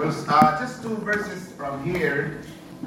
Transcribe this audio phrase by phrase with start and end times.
[0.00, 2.40] Well, uh, just two verses from here,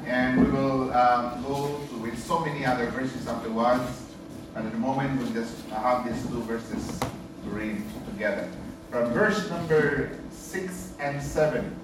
[0.04, 4.10] and we will um, go with so many other verses afterwards.
[4.56, 7.80] And at the moment, we'll just have these two verses to read
[8.10, 8.50] together.
[8.90, 11.76] From verse number 6 and 7.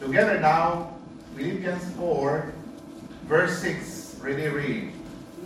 [0.00, 0.92] Together now,
[1.34, 2.52] Philippians 4,
[3.24, 4.92] verse 6, really read.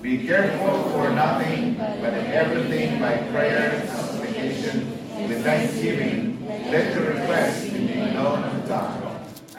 [0.03, 4.91] Be careful for nothing, but in everything by prayer and supplication,
[5.29, 9.09] with thanksgiving, let your requests be made known unto God.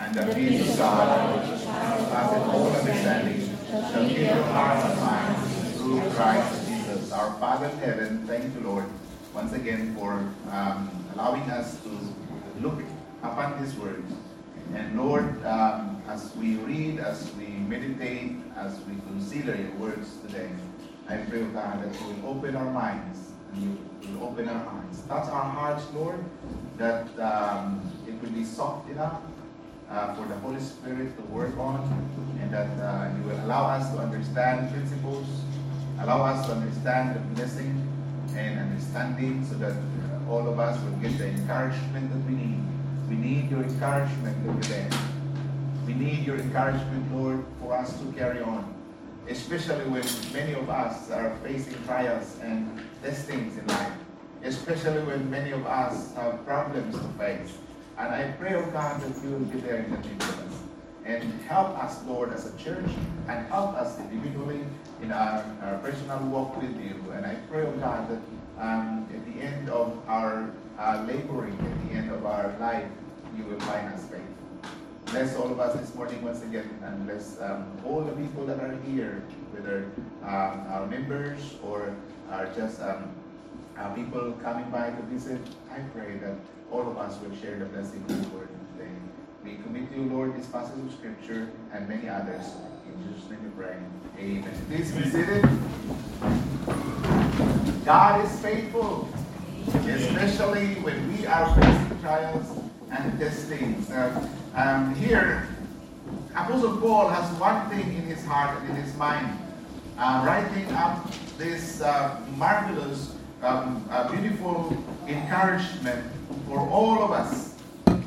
[0.09, 5.77] And the peace of God, which passes all understanding, shall keep your hearts and minds
[5.77, 7.11] through Christ Jesus.
[7.11, 8.85] Our Father in heaven, thank you, Lord,
[9.35, 10.13] once again for
[10.49, 11.89] um, allowing us to
[12.59, 12.81] look
[13.21, 14.03] upon this word.
[14.73, 20.49] And Lord, um, as we read, as we meditate, as we consider your words today,
[21.07, 23.77] I pray, God, that you will open our minds and you
[24.17, 25.01] will open our hearts.
[25.01, 26.25] Touch our hearts, Lord,
[26.77, 29.21] that um, it will be soft enough
[29.89, 31.81] uh, for the Holy Spirit to work on,
[32.41, 35.25] and that uh, you will allow us to understand principles,
[36.01, 37.87] allow us to understand the blessing
[38.35, 42.63] and understanding so that uh, all of us will get the encouragement that we need.
[43.09, 44.87] We need your encouragement today.
[45.87, 48.75] We need your encouragement, Lord, for us to carry on.
[49.27, 53.93] Especially when many of us are facing trials and testings in life.
[54.43, 57.51] Especially when many of us have problems to face.
[57.99, 60.53] And I pray, oh God, that you will be there in the midst of us.
[61.03, 62.89] And help us, Lord, as a church,
[63.27, 64.61] and help us individually
[65.01, 66.95] in our, our personal walk with you.
[67.11, 68.21] And I pray, oh God, that
[68.63, 72.87] um, at the end of our uh, laboring, at the end of our life,
[73.37, 74.25] you will find us faithful.
[75.07, 78.59] Bless all of us this morning once again, and bless um, all the people that
[78.59, 79.91] are here, whether
[80.23, 81.93] um, our members or
[82.31, 83.09] are just um,
[83.79, 85.41] uh, people coming by to visit.
[85.71, 86.35] I pray that
[86.71, 88.91] all of us will share the blessing of the word today.
[89.43, 92.45] We commit to you, Lord, this passage of scripture and many others.
[92.85, 93.77] In Jesus' name we pray.
[94.17, 94.65] Amen.
[94.67, 95.45] Please be seated.
[97.85, 99.09] God is faithful,
[99.73, 102.59] especially when we are facing trials
[102.91, 103.89] and testings.
[103.89, 105.47] Uh, um, here,
[106.35, 109.37] Apostle Paul has one thing in his heart and in his mind,
[109.97, 114.75] uh, writing up this uh, marvelous, um, uh, beautiful
[115.07, 116.05] encouragement
[116.47, 117.55] for all of us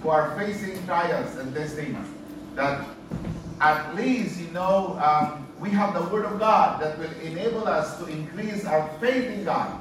[0.03, 2.07] who are facing trials and testings.
[2.55, 2.85] That
[3.61, 7.97] at least, you know, um, we have the Word of God that will enable us
[7.99, 9.81] to increase our faith in God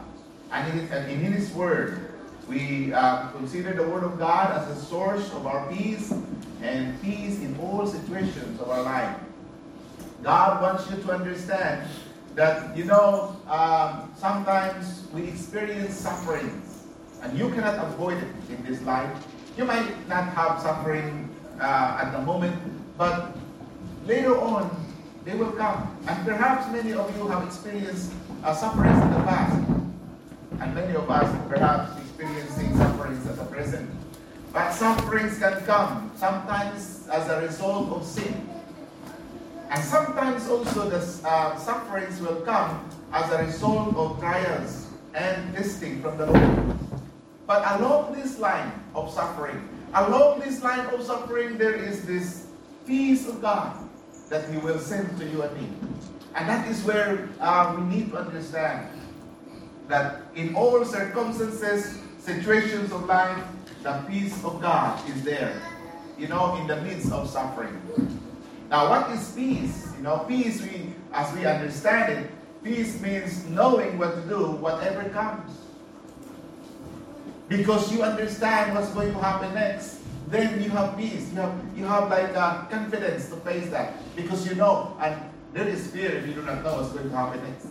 [0.51, 2.11] and in, and in His Word.
[2.47, 6.13] We uh, consider the Word of God as the source of our peace
[6.61, 9.17] and peace in all situations of our life.
[10.21, 11.89] God wants you to understand
[12.35, 16.85] that, you know, um, sometimes we experience sufferings,
[17.21, 19.11] and you cannot avoid it in this life.
[19.57, 22.55] You might not have suffering uh, at the moment,
[22.97, 23.35] but
[24.05, 24.69] later on,
[25.25, 25.97] they will come.
[26.07, 28.11] And perhaps many of you have experienced
[28.43, 29.55] uh, sufferings in the past,
[30.59, 33.89] and many of us perhaps experiencing sufferings at the present.
[34.53, 38.49] But sufferings can come sometimes as a result of sin.
[39.71, 46.01] And sometimes also the uh, sufferings will come as a result of trials and testing
[46.01, 46.77] from the Lord.
[47.47, 52.47] But along this line of suffering, along this line of suffering, there is this
[52.85, 53.87] peace of God
[54.27, 55.69] that He will send to you and me.
[56.35, 58.91] And that is where uh, we need to understand
[59.87, 63.41] that in all circumstances, situations of life,
[63.83, 65.61] the peace of God is there,
[66.17, 67.79] you know, in the midst of suffering.
[68.71, 69.91] Now, what is peace?
[69.97, 72.31] You know, peace, we, as we understand it,
[72.63, 75.51] peace means knowing what to do, whatever comes.
[77.49, 79.99] Because you understand what's going to happen next,
[80.29, 81.27] then you have peace.
[81.35, 83.91] You have, you have like uh, confidence to face that.
[84.15, 85.19] Because you know, and
[85.51, 87.67] there is fear if you do not know what's going to happen next.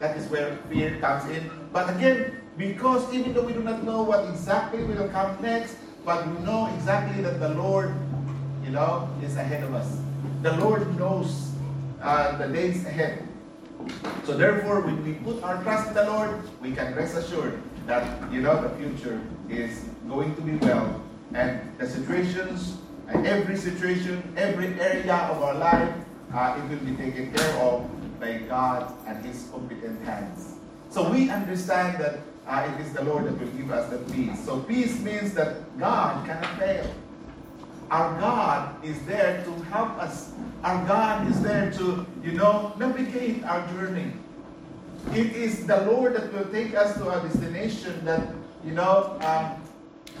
[0.00, 1.48] That is where fear comes in.
[1.72, 6.26] But again, because even though we do not know what exactly will come next, but
[6.26, 7.94] we know exactly that the Lord,
[8.64, 10.07] you know, is ahead of us.
[10.42, 11.50] The Lord knows
[12.00, 13.26] uh, the days ahead.
[14.24, 16.30] So therefore, when we put our trust in the Lord,
[16.60, 21.02] we can rest assured that, you know, the future is going to be well.
[21.34, 25.92] And the situations, and every situation, every area of our life,
[26.32, 27.90] uh, it will be taken care of
[28.20, 30.54] by God and His competent hands.
[30.90, 34.38] So we understand that uh, it is the Lord that will give us the peace.
[34.44, 36.86] So peace means that God cannot fail.
[37.90, 40.32] Our God is there to help us.
[40.62, 44.12] Our God is there to, you know, navigate our journey.
[45.12, 48.28] It is the Lord that will take us to our destination that,
[48.64, 49.62] you know, um,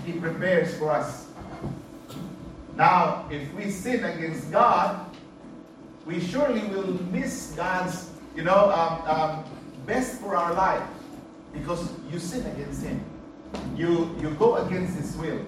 [0.06, 1.26] He prepares for us.
[2.76, 5.04] Now, if we sin against God,
[6.06, 9.44] we surely will miss God's, you know, um, um,
[9.84, 10.88] best for our life
[11.52, 13.04] because you sin against Him.
[13.76, 15.44] You you go against His will.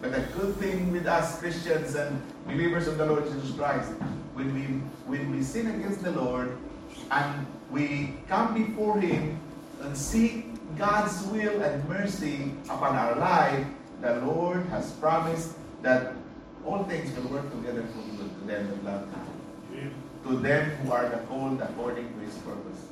[0.00, 3.90] But the good thing with us Christians and believers of the Lord Jesus Christ,
[4.32, 4.62] when we
[5.04, 6.56] when we sin against the Lord
[7.10, 9.38] and we come before Him
[9.82, 10.46] and seek
[10.78, 13.66] God's will and mercy upon our life,
[14.00, 16.14] the Lord has promised that
[16.64, 19.26] all things will work together for good to them that love God.
[20.24, 22.88] To them who are the called according to His purpose.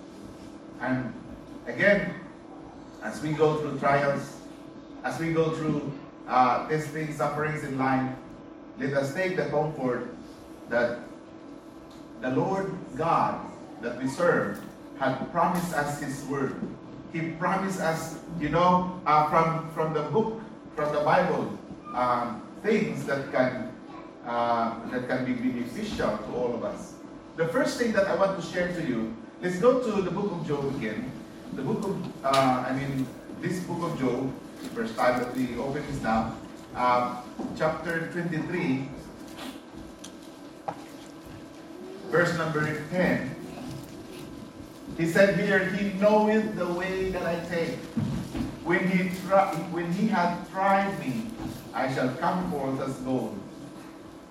[0.81, 1.13] And
[1.67, 2.15] again,
[3.03, 4.41] as we go through trials,
[5.05, 5.93] as we go through
[6.29, 8.11] uh, testing, sufferings in life,
[8.79, 10.15] let us take the comfort
[10.69, 11.01] that
[12.21, 13.41] the Lord God
[13.81, 14.61] that we serve
[14.99, 16.55] had promised us His word.
[17.13, 20.41] He promised us, you know, uh, from from the book,
[20.77, 21.59] from the Bible,
[21.95, 23.73] um, things that can
[24.27, 26.95] uh, that can be beneficial to all of us.
[27.37, 30.31] The first thing that I want to share to you, let's go to the book
[30.33, 31.11] of Job again.
[31.55, 33.07] The book of, uh, I mean,
[33.41, 34.31] this book of Job,
[34.67, 36.35] first time that we open this now,
[36.75, 37.21] uh,
[37.57, 38.89] chapter 23,
[42.11, 43.35] verse number 10.
[44.97, 47.77] He said here, He knoweth the way that I take.
[48.65, 51.27] When he, tri- when he hath tried me,
[51.73, 53.39] I shall come forth as gold.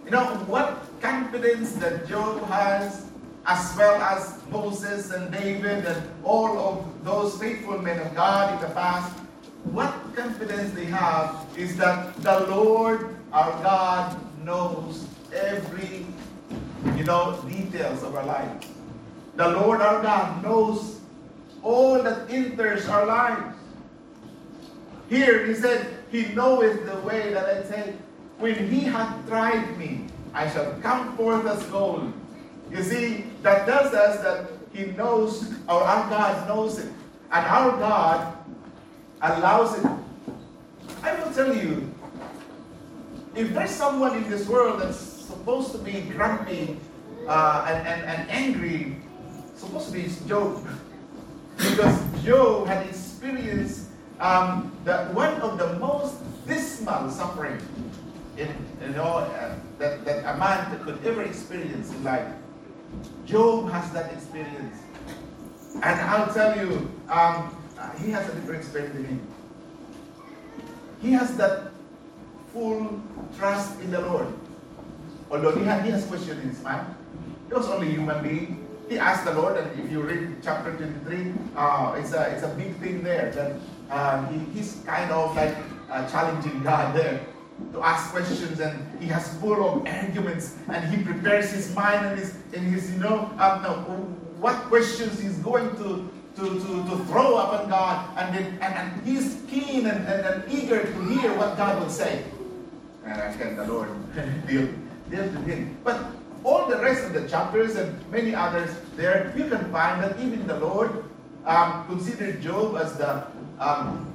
[0.05, 3.07] You know, what confidence that Job has,
[3.45, 8.67] as well as Moses and David and all of those faithful men of God in
[8.67, 9.17] the past,
[9.63, 16.05] what confidence they have is that the Lord our God knows every,
[16.95, 18.67] you know, details of our life.
[19.35, 20.99] The Lord our God knows
[21.61, 23.55] all that enters our lives.
[25.09, 27.95] Here he said, He knoweth the way that I take.
[28.39, 32.13] When he hath tried me, I shall come forth as gold.
[32.71, 36.91] You see, that tells us that he knows, or our God knows it.
[37.31, 38.36] And our God
[39.21, 39.85] allows it.
[41.03, 41.93] I will tell you,
[43.35, 46.77] if there's someone in this world that's supposed to be grumpy
[47.27, 48.97] uh, and, and, and angry,
[49.55, 50.65] supposed to be Job.
[51.57, 53.87] Because Job had experienced
[54.19, 57.59] um, the, one of the most dismal suffering
[58.37, 58.47] in,
[58.79, 62.31] you know, uh, that, that a man could ever experience in life.
[63.25, 64.77] Job has that experience.
[65.81, 67.55] And I'll tell you, um,
[68.03, 69.27] he has a different experience than him.
[71.01, 71.71] He has that
[72.53, 73.01] full
[73.37, 74.27] trust in the Lord.
[75.29, 76.95] Although he, had, he has questions in his mind.
[77.47, 78.67] He was only a human being.
[78.89, 82.53] He asked the Lord, and if you read chapter 23, uh, it's, a, it's a
[82.55, 83.55] big thing there that
[83.89, 85.55] uh, he, he's kind of like
[85.91, 87.19] uh, challenging God there
[87.73, 92.19] to ask questions and he has full of arguments and he prepares his mind and
[92.19, 93.73] his, and his you know, um, no,
[94.39, 99.05] what questions he's going to, to, to, to throw upon God and, then, and, and
[99.05, 102.23] he's keen and, and, and eager to hear what God will say.
[103.03, 103.89] And I can the Lord
[104.45, 104.69] deal,
[105.09, 105.77] deal with him.
[105.83, 105.99] But
[106.43, 110.45] all the rest of the chapters and many others there, you can find that even
[110.45, 111.03] the Lord
[111.45, 113.25] um, considered Job as the
[113.59, 114.13] um,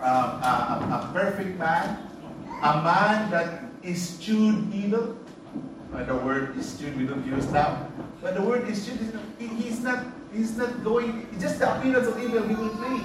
[0.00, 1.98] uh, a, a perfect man,
[2.62, 5.16] a man that eschewed evil.
[5.92, 7.88] Uh, the word eschewed we don't use now.
[8.22, 10.04] But the word eschewed is not, he, he's not
[10.34, 13.02] he's not going just the appearance of evil he will flee.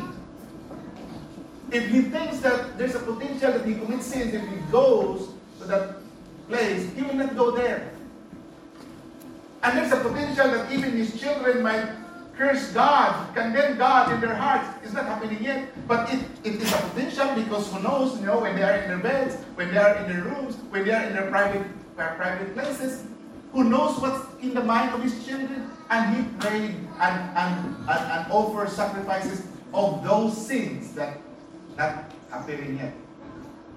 [1.71, 5.65] If he thinks that there's a potential that he commits sins if he goes to
[5.65, 5.95] that
[6.47, 7.91] place, he will not go there.
[9.61, 11.89] And there's a potential that even his children might
[12.35, 14.67] curse God, condemn God in their hearts.
[14.83, 15.67] It's not happening yet.
[15.87, 18.87] But it, it is a potential because who knows, you know, when they are in
[18.87, 21.67] their beds, when they are in their rooms, when they are in their private,
[21.97, 23.03] uh, private places,
[23.51, 25.69] who knows what's in the mind of his children?
[25.89, 29.43] And he prayed and, and, and, and offered sacrifices
[29.73, 31.19] of those sins that
[31.77, 32.93] not appearing yet.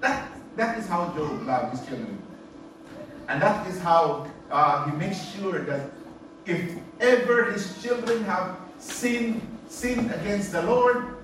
[0.01, 2.21] That, that is how Job loved his children.
[3.27, 5.89] And that is how uh, he makes sure that
[6.45, 11.15] if ever his children have sinned, sinned against the Lord,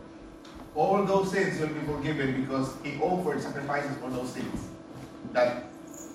[0.76, 4.68] all those sins will be forgiven because he offered sacrifices for those sins.
[5.34, 5.66] That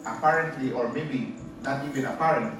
[0.07, 2.59] apparently, or maybe not even apparent,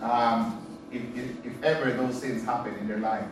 [0.00, 0.61] um,
[0.92, 3.26] if, if, if ever those things happen in their life.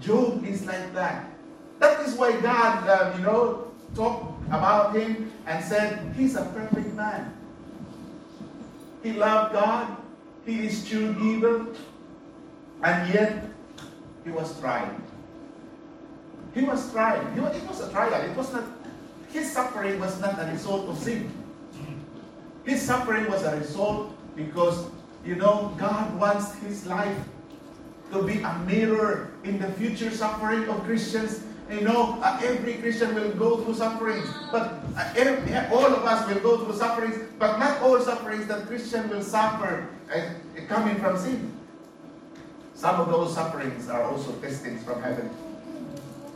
[0.00, 1.30] Job is like that.
[1.78, 6.94] That is why God, uh, you know, talked about him and said, he's a perfect
[6.94, 7.32] man.
[9.02, 9.96] He loved God.
[10.46, 11.66] He eschewed evil.
[12.82, 13.44] And yet,
[14.24, 14.90] he was tried.
[16.54, 17.36] He was tried.
[17.36, 18.12] It was a trial.
[18.22, 18.64] It was not,
[19.32, 21.30] his suffering was not a result of sin.
[22.64, 24.86] His suffering was a result because,
[25.24, 27.16] you know, God wants his life
[28.12, 31.44] to be a mirror in the future suffering of Christians.
[31.70, 36.28] You know, uh, every Christian will go through sufferings, but uh, every, all of us
[36.28, 40.20] will go through sufferings, but not all sufferings that Christian will suffer uh,
[40.68, 41.52] coming from sin.
[42.74, 45.30] Some of those sufferings are also testings from heaven.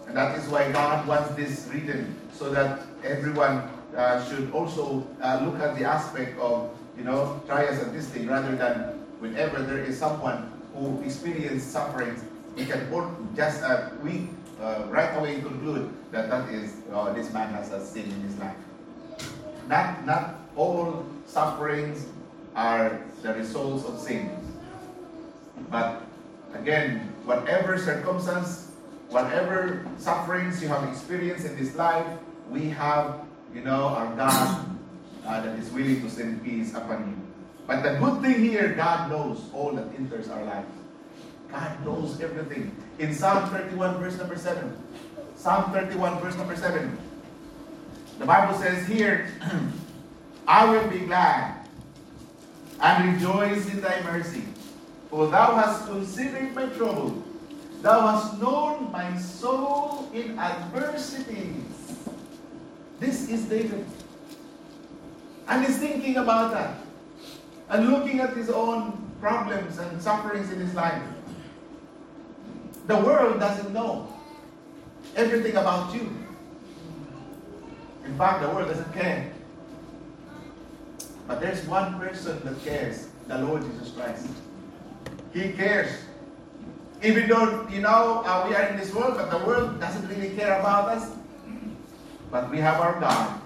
[0.06, 5.42] And that is why God wants this written so that everyone uh, should also uh,
[5.44, 9.98] look at the aspect of, you know, trials and thing rather than whenever there is
[9.98, 12.16] someone who experienced suffering,
[12.56, 12.88] we can
[13.36, 14.28] just uh, we
[14.60, 18.36] uh, right away conclude that that is uh, this man has a sin in his
[18.38, 18.56] life.
[19.68, 22.06] Not not all sufferings
[22.54, 24.32] are the results of sin,
[25.70, 26.00] but
[26.54, 28.72] again, whatever circumstance,
[29.08, 32.06] whatever sufferings you have experienced in this life,
[32.48, 33.20] we have
[33.52, 34.75] you know our God
[35.26, 37.26] uh, that is willing to send peace upon you.
[37.66, 40.68] But the good thing here, God knows all that enters our lives.
[41.50, 42.74] God knows everything.
[42.98, 44.76] In Psalm 31, verse number 7,
[45.36, 46.98] Psalm 31, verse number 7,
[48.18, 49.30] the Bible says here,
[50.48, 51.66] I will be glad
[52.80, 54.44] and rejoice in thy mercy,
[55.10, 57.22] for thou hast considered my trouble.
[57.82, 61.98] Thou hast known my soul in adversities.
[62.98, 63.84] This is David.
[65.48, 66.78] And he's thinking about that
[67.68, 71.02] and looking at his own problems and sufferings in his life.
[72.86, 74.12] The world doesn't know
[75.16, 76.08] everything about you.
[78.04, 79.32] In fact, the world doesn't care.
[81.26, 84.28] But there's one person that cares the Lord Jesus Christ.
[85.32, 85.90] He cares.
[87.02, 90.34] Even though, you know, uh, we are in this world, but the world doesn't really
[90.36, 91.10] care about us.
[92.30, 93.40] But we have our God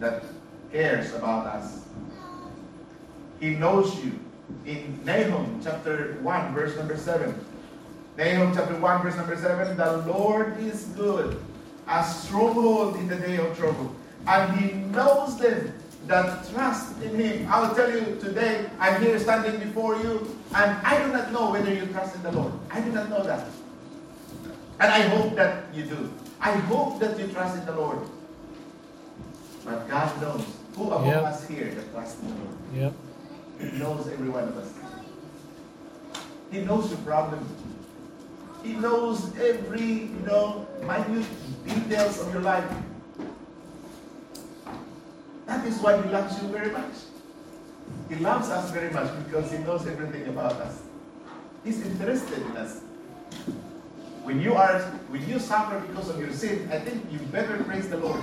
[0.00, 0.24] that
[0.72, 1.84] cares about us.
[3.40, 4.18] He knows you.
[4.64, 7.34] In Nahum chapter 1, verse number 7.
[8.16, 9.76] Nahum chapter 1, verse number 7.
[9.76, 11.40] The Lord is good,
[11.86, 13.94] a stronghold in the day of trouble.
[14.26, 15.72] And he knows them
[16.06, 17.52] that trust in him.
[17.52, 21.50] I will tell you today, I'm here standing before you, and I do not know
[21.50, 22.52] whether you trust in the Lord.
[22.70, 23.46] I do not know that.
[24.80, 26.12] And I hope that you do.
[26.40, 27.98] I hope that you trust in the Lord.
[29.64, 31.24] But God knows who among yep.
[31.24, 32.56] us here that trusts in the Lord.
[32.72, 32.92] Yep.
[33.80, 34.72] Knows every one of us.
[36.52, 37.44] He knows your problem.
[38.62, 41.26] He knows every, you know, minute
[41.66, 42.70] details of your life.
[45.46, 46.94] That is why he loves you very much.
[48.08, 50.82] He loves us very much because he knows everything about us.
[51.64, 52.80] He's interested in us.
[54.22, 57.88] When you are when you suffer because of your sin, I think you better praise
[57.88, 58.22] the Lord.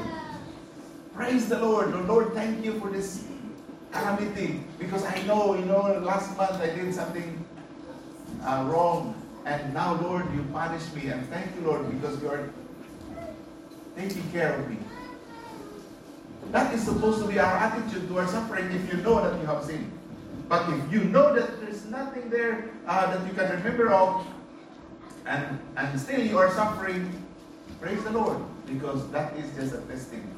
[1.15, 1.93] Praise the Lord.
[1.93, 3.23] The Lord, thank you for this
[3.91, 7.43] calamity because I know, you know, last month I did something
[8.43, 12.49] uh, wrong and now, Lord, you punish me and thank you, Lord, because you are
[13.95, 14.77] taking care of me.
[16.51, 19.45] That is supposed to be our attitude to our suffering if you know that you
[19.45, 19.89] have sinned.
[20.49, 24.27] But if you know that there's nothing there uh, that you can remember of,
[25.25, 27.09] and, and still you are suffering,
[27.79, 30.34] praise the Lord, because that is just a testing.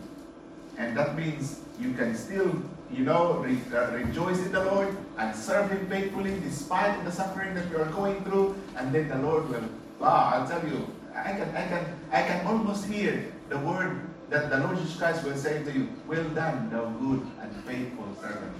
[0.77, 5.35] And that means you can still you know, re, uh, rejoice in the Lord and
[5.35, 9.49] serve Him faithfully despite the suffering that you are going through, and then the Lord
[9.49, 9.63] will.
[9.99, 14.49] Wow, I'll tell you, I can, I can, I can almost hear the word that
[14.49, 18.55] the Lord Jesus Christ will say to you, "Well done, thou good and faithful servant,"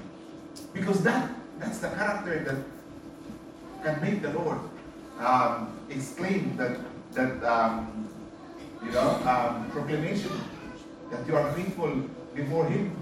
[0.73, 2.59] because that that's the character that
[3.83, 4.59] can make the Lord
[5.19, 6.79] um, exclaim that
[7.13, 8.09] that um,
[8.83, 10.31] you know um, proclamation
[11.11, 12.01] that you are faithful
[12.35, 12.95] before Him.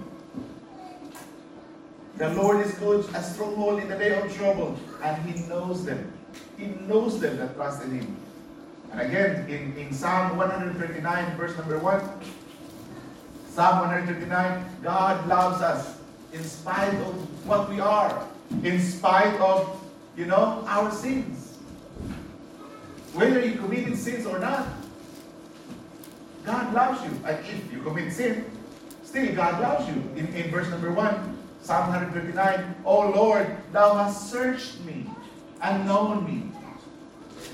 [2.17, 6.11] The Lord is good, a stronghold in the day of trouble, and He knows them.
[6.57, 8.17] He knows them that trust in Him.
[8.91, 12.01] And again, in, in Psalm 139, verse number 1,
[13.49, 15.97] Psalm 139, God loves us
[16.31, 18.27] in spite of what we are,
[18.63, 19.81] in spite of,
[20.17, 21.57] you know, our sins.
[23.13, 24.67] Whether you committed sins or not,
[26.45, 27.11] God loves you.
[27.25, 28.45] And if you commit sin,
[29.03, 29.95] still God loves you.
[30.15, 35.09] In, in verse number 1, Psalm 129, O Lord, thou hast searched me
[35.61, 36.51] and known me.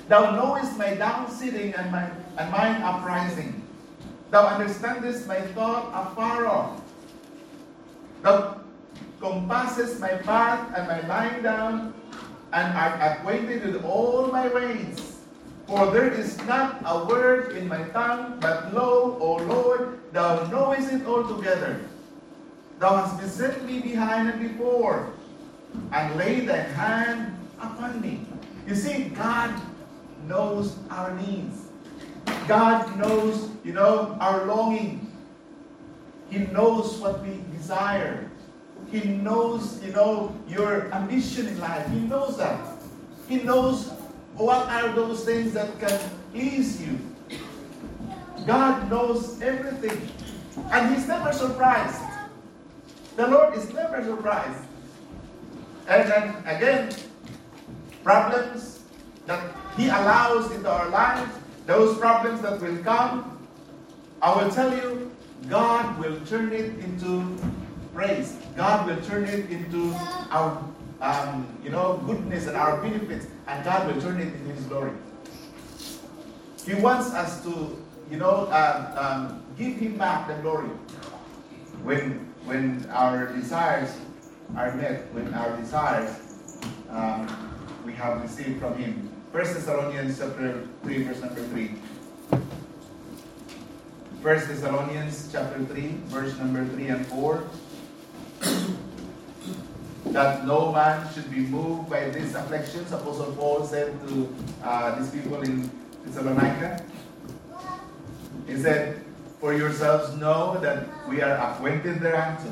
[0.07, 3.61] Thou knowest my down sitting and my and mine uprising.
[4.29, 6.81] Thou understandest my thought afar off.
[8.21, 8.59] Thou
[9.19, 11.93] compassest my path and my lying down,
[12.51, 15.10] and art acquainted with all my ways.
[15.71, 20.91] For there is not a word in my tongue, but lo, O Lord, thou knowest
[20.91, 21.79] it altogether.
[22.77, 25.13] Thou hast beset me behind and before,
[25.93, 28.19] and laid thy hand upon me.
[28.67, 29.55] You see, God
[30.27, 31.71] knows our needs.
[32.49, 35.07] God knows, you know, our longing.
[36.29, 38.29] He knows what we desire.
[38.91, 41.87] He knows, you know, your ambition in life.
[41.87, 42.59] He knows that.
[43.29, 43.87] He knows
[44.41, 45.99] what are those things that can
[46.31, 46.97] please you.
[48.45, 50.09] God knows everything.
[50.71, 52.01] And He's never surprised.
[53.15, 54.63] The Lord is never surprised.
[55.87, 56.89] And then again,
[58.03, 58.83] problems
[59.27, 61.31] that He allows into our lives,
[61.65, 63.37] those problems that will come,
[64.21, 65.11] I will tell you,
[65.49, 67.37] God will turn it into
[67.93, 68.37] praise.
[68.55, 69.93] God will turn it into
[70.29, 70.63] our,
[71.01, 74.91] um, you know, goodness and our benefits, and God will turn it into His glory.
[76.65, 77.75] He wants us to,
[78.09, 80.69] you know, um, um, give Him back the glory
[81.83, 83.97] when when our desires
[84.55, 86.15] are met, when our desires
[86.89, 87.27] um,
[87.85, 89.09] we have received from Him.
[89.33, 91.71] First Thessalonians chapter three, verse number three.
[94.21, 97.43] First Thessalonians chapter 3, verse number 3 and 4.
[100.05, 105.09] That no man should be moved by these afflictions, Apostle Paul said to uh, these
[105.11, 105.69] people in
[106.05, 106.83] Thessalonica.
[108.47, 109.03] He said,
[109.39, 112.51] For yourselves know that we are acquainted thereunto.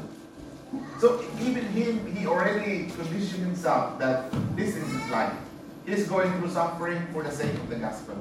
[1.00, 5.34] So even him, he already conditioned himself that this is his life.
[5.86, 8.16] He's going through suffering for the sake of the gospel.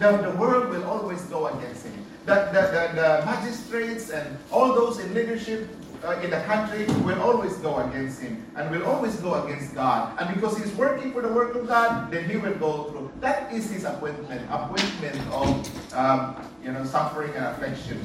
[0.00, 2.06] Now the world will always go against him.
[2.26, 5.68] The, the, the, the magistrates and all those in leadership
[6.04, 10.16] uh, in the country will always go against him and will always go against God.
[10.20, 13.10] And because he's working for the work of God, then he will go through.
[13.20, 17.98] That is his appointment, appointment of um, you know suffering and affliction.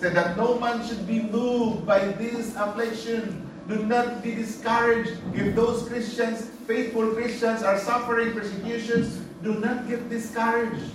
[0.00, 3.40] Said that no man should be moved by this affliction.
[3.68, 9.20] Do not be discouraged if those Christians, faithful Christians, are suffering persecutions.
[9.42, 10.92] Do not get discouraged.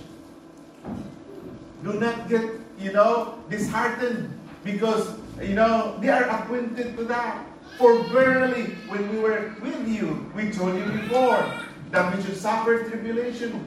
[1.82, 4.32] Do not get, you know, disheartened
[4.64, 7.46] because you know, they are acquainted to that.
[7.78, 11.50] For verily, when we were with you, we told you before
[11.90, 13.64] that we should suffer tribulation,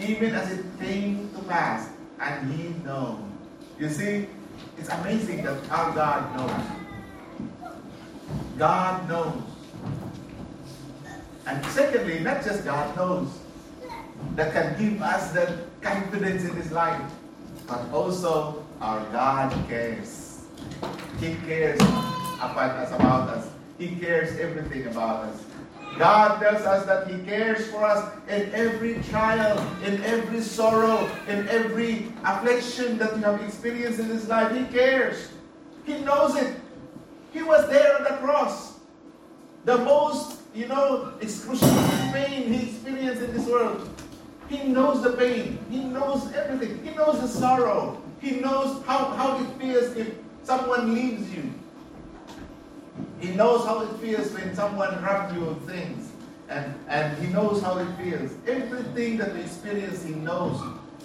[0.00, 1.90] even as it came to pass.
[2.18, 3.20] And he knows.
[3.78, 4.26] You see,
[4.78, 7.70] it's amazing that our God knows.
[8.58, 9.42] God knows.
[11.46, 13.28] And secondly, not just God knows,
[14.34, 17.00] that can give us that confidence in this life,
[17.66, 20.44] but also our God cares.
[21.20, 23.48] He cares about us, about us.
[23.78, 25.44] He cares everything about us.
[25.98, 31.48] God tells us that He cares for us in every trial, in every sorrow, in
[31.48, 34.56] every affliction that we have experienced in this life.
[34.56, 35.28] He cares.
[35.84, 36.56] He knows it.
[37.32, 38.78] He was there on the cross.
[39.64, 43.88] The most, you know, excruciating pain He experienced in this world.
[44.48, 45.58] He knows the pain.
[45.70, 46.84] He knows everything.
[46.84, 48.02] He knows the sorrow.
[48.20, 51.52] He knows how, how it feels if someone leaves you.
[53.20, 56.10] He knows how it feels when someone robs you of things.
[56.48, 58.32] And, and he knows how it feels.
[58.46, 60.60] Everything that we experience, he knows.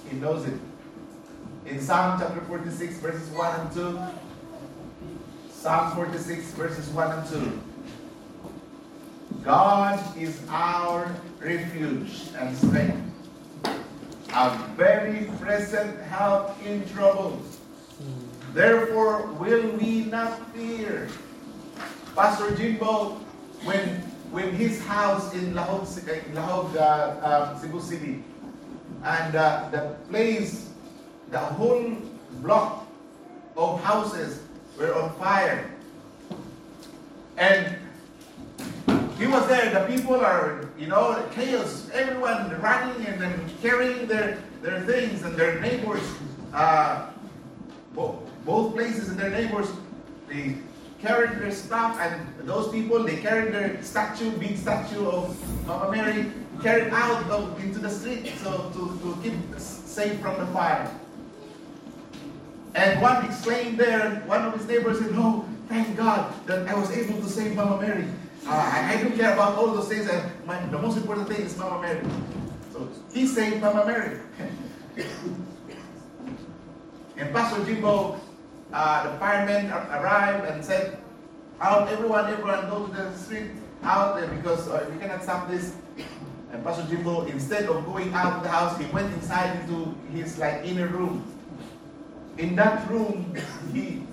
[0.10, 0.60] He knows it.
[1.66, 4.00] In Psalm chapter 46, verses 1 and 2.
[5.52, 7.62] Psalm 46, verses 1 and 2.
[9.44, 13.02] God is our refuge and strength,
[14.38, 17.42] a very present help in trouble.
[18.54, 21.10] Therefore will we not fear.
[22.16, 23.18] Pastor Jimbo,
[23.66, 25.88] when when his house in Lahug,
[26.36, 28.24] Lahug uh, uh, Cebu City,
[29.04, 30.70] and uh, the place,
[31.32, 31.98] the whole
[32.44, 32.86] block
[33.56, 34.44] of houses
[34.78, 35.72] were on fire.
[37.38, 37.78] And
[39.18, 39.74] he was there.
[39.74, 41.90] The people are, you know, chaos.
[41.94, 46.04] Everyone running and then carrying their, their things and their neighbors.
[46.54, 47.10] Uh,
[48.48, 49.70] both places and their neighbors,
[50.30, 50.56] they
[51.02, 55.36] carried their stuff, and those people, they carried their statue, big statue of
[55.68, 56.32] Mama Mary,
[56.64, 60.90] carried out of, into the street so to, to keep safe from the fire.
[62.74, 66.92] And one exclaimed there, one of his neighbors said, Oh, thank God that I was
[66.92, 68.06] able to save Mama Mary.
[68.48, 71.42] Uh, I, I, don't care about all those things, and my, the most important thing
[71.42, 72.02] is Mama Mary.
[72.72, 74.20] So he saved Mama Mary.
[77.18, 78.22] and Pastor Jimbo
[78.74, 80.98] uh, the firemen arrived and said,
[81.62, 83.52] out, everyone, everyone, go to the street,
[83.84, 85.76] out there because uh, we cannot stop this.
[86.52, 90.38] And Pastor Jimbo, instead of going out of the house, he went inside into his
[90.38, 91.24] like inner room.
[92.38, 93.36] In that room,
[93.74, 94.04] he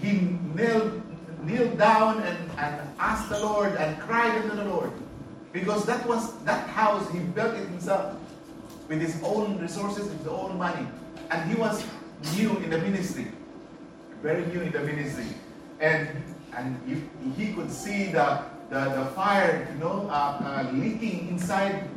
[0.00, 0.92] he knelt
[1.46, 4.92] kneeled down and, and asked the Lord and cried unto the Lord.
[5.52, 8.16] Because that was that house, he built it himself
[8.88, 10.86] with his own resources, his own money.
[11.30, 11.84] And he was
[12.36, 13.28] new in the ministry.
[14.22, 15.26] Very new in the ministry.
[15.80, 16.08] And
[16.56, 17.02] and he,
[17.36, 21.88] he could see the, the, the fire, you know, uh, uh, leaking inside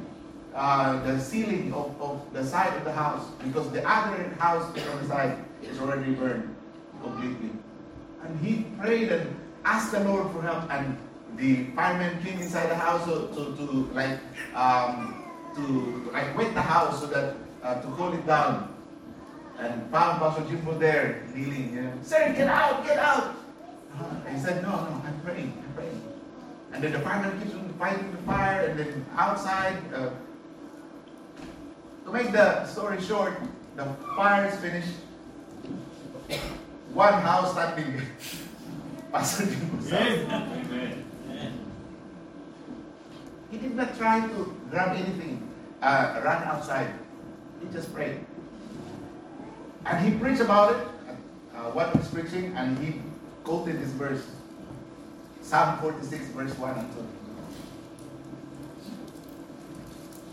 [0.56, 5.02] uh, the ceiling of, of the side of the house because the other house on
[5.02, 6.56] the side is already burned
[7.02, 7.52] completely.
[8.28, 10.98] And he prayed and asked the Lord for help, and
[11.38, 14.20] the firemen came inside the house to, to, to like
[14.54, 15.24] um,
[15.56, 18.74] to like wet the house so that uh, to hold it down.
[19.60, 21.74] And found Pastor Jimbo there kneeling.
[21.74, 23.34] You know, Sir, get out, get out.
[23.98, 26.02] Uh, he said, No, no, I'm praying, I'm praying.
[26.74, 29.78] And then the fireman keeps on fighting the fire, and then outside.
[29.94, 30.10] Uh,
[32.06, 33.34] to make the story short,
[33.76, 33.86] the
[34.16, 34.96] fire is finished.
[36.94, 38.02] One house standing.
[39.12, 41.04] Pastor Jimbo Amen.
[43.50, 45.48] He did not try to grab anything,
[45.82, 46.94] uh, run outside.
[47.62, 48.20] He just prayed.
[49.86, 50.88] And he preached about it,
[51.56, 53.02] uh, what he's preaching, and he
[53.44, 54.28] quoted this verse
[55.42, 56.94] Psalm 46, verse 1 and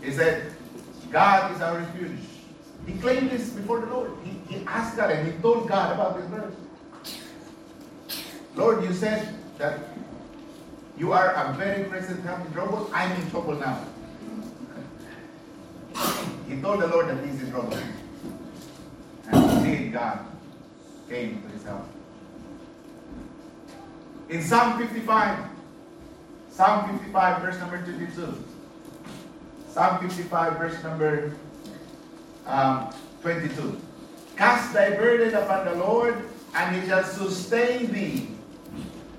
[0.01, 0.05] 2.
[0.05, 0.51] He said,
[1.09, 2.19] God is our refuge.
[2.85, 4.11] He claimed this before the Lord.
[4.23, 6.53] He, he asked God and he told God about this verse.
[8.55, 9.79] Lord, you said that
[10.97, 12.89] you are a very present help in trouble.
[12.93, 13.85] I'm in trouble now.
[16.47, 17.77] He told the Lord that he's in trouble.
[19.31, 20.19] And indeed, God
[21.09, 21.85] came to his help.
[24.29, 25.39] In Psalm 55,
[26.49, 28.43] Psalm 55, verse number 22.
[29.69, 31.35] Psalm 55, verse number
[32.45, 33.79] um, 22.
[34.37, 38.27] Cast thy burden upon the Lord, and he shall sustain thee.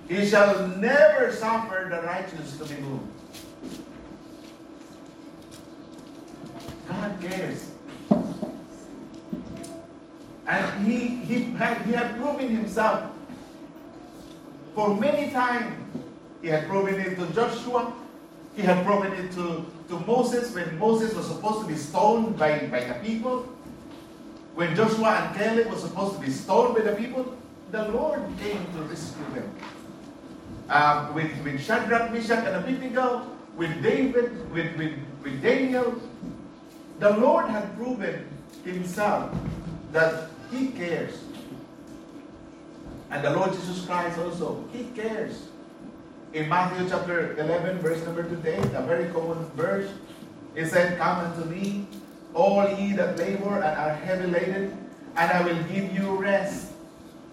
[0.09, 3.09] He shall never suffer the righteous to be moved.
[6.89, 7.73] God cares.
[10.47, 13.11] And he, he, had, he had proven himself
[14.75, 15.75] for many times.
[16.41, 17.93] He had proven it to Joshua.
[18.57, 22.67] He had proven it to, to Moses when Moses was supposed to be stoned by,
[22.69, 23.43] by the people.
[24.55, 27.37] When Joshua and Caleb were supposed to be stoned by the people,
[27.71, 29.53] the Lord came to rescue them.
[30.71, 36.01] Um, with, with Shadrach, Meshach, and Abednego, with David, with, with, with Daniel,
[36.99, 38.27] the Lord had proven
[38.65, 39.37] himself
[39.93, 41.23] that he cares.
[43.11, 45.49] And the Lord Jesus Christ also, he cares.
[46.37, 49.89] In Matthew chapter 11, verse number 28, a very common verse,
[50.55, 51.87] it said, Come unto me,
[52.35, 54.77] all ye that labor and are heavy laden,
[55.17, 56.73] and I will give you rest.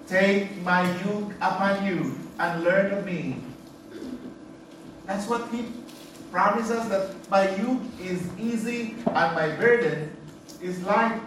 [0.08, 3.44] Take my yoke upon you and learn of me.
[5.06, 5.66] That's what he
[6.32, 10.16] promises that my yoke is easy and my burden
[10.62, 11.20] is light.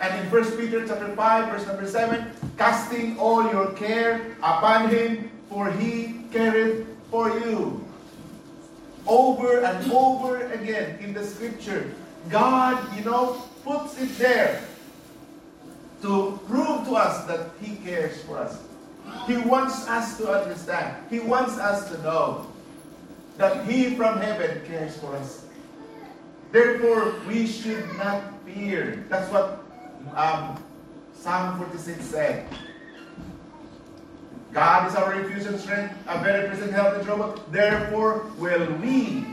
[0.00, 2.24] And in 1 Peter chapter 5, verse number 7,
[2.56, 7.84] casting all your care upon him, for he careth for you.
[9.06, 11.92] Over and over again in the scripture,
[12.28, 14.62] God, you know, puts it there
[16.02, 18.62] to prove to us that he cares for us.
[19.26, 20.96] He wants us to understand.
[21.08, 22.46] He wants us to know
[23.38, 25.44] that he from heaven cares for us.
[26.52, 29.04] Therefore, we should not fear.
[29.08, 29.64] That's what
[30.14, 30.62] um,
[31.14, 32.48] Psalm 46 said.
[34.56, 37.44] God is our refuge and strength, a very present help in trouble.
[37.50, 39.26] Therefore, will we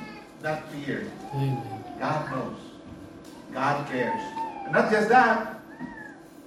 [0.43, 1.09] not fear.
[1.33, 1.63] Amen.
[1.97, 2.59] God knows.
[3.53, 4.21] God cares.
[4.65, 5.62] And not just that,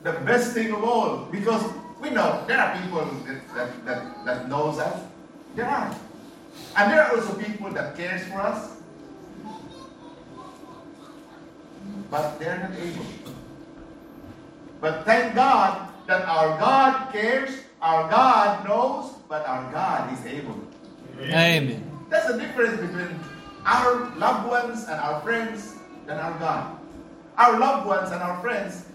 [0.03, 1.65] the best thing of all, because
[2.03, 5.03] we know there are people that, that, that, that knows us.
[5.55, 5.97] There are.
[6.77, 8.77] And there are also people that cares for us.
[12.11, 13.07] But they're not able.
[14.83, 20.59] But thank God that our God cares, our God knows, but our God is able.
[21.21, 21.89] Amen.
[22.11, 23.15] That's the difference between
[23.65, 25.77] our loved ones and our friends
[26.09, 26.79] and our God.
[27.39, 28.87] Our loved ones and our friends,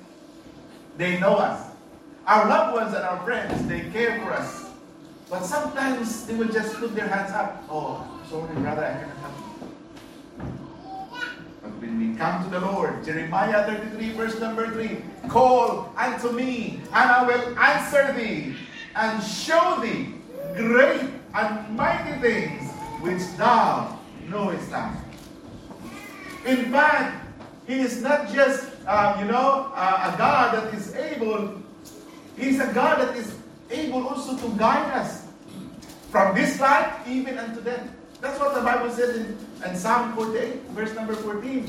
[0.98, 1.72] they know us.
[2.28, 4.68] Our loved ones and our friends, they care for us.
[5.30, 7.64] But sometimes they will just put their hands up.
[7.70, 9.72] Oh, sorry, brother, I cannot help you.
[11.64, 16.82] But when we come to the Lord, Jeremiah 33, verse number 3, call unto me,
[16.92, 18.58] and I will answer thee,
[18.96, 20.14] and show thee
[20.56, 21.02] great
[21.34, 24.96] and mighty things which thou knowest not.
[26.46, 27.26] In fact,
[27.68, 31.62] he is not just, uh, you know, uh, a God that is able,
[32.38, 33.36] He's a God that is
[33.70, 35.28] able also to guide us.
[36.10, 37.88] From this life, even unto death.
[38.20, 41.66] That's what the Bible says in, in Psalm 48, verse number 14.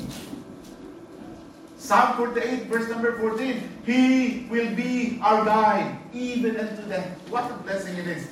[1.83, 3.83] Psalm 48, verse number 14.
[3.85, 7.11] He will be our guide, even unto death.
[7.29, 8.29] What a blessing it is.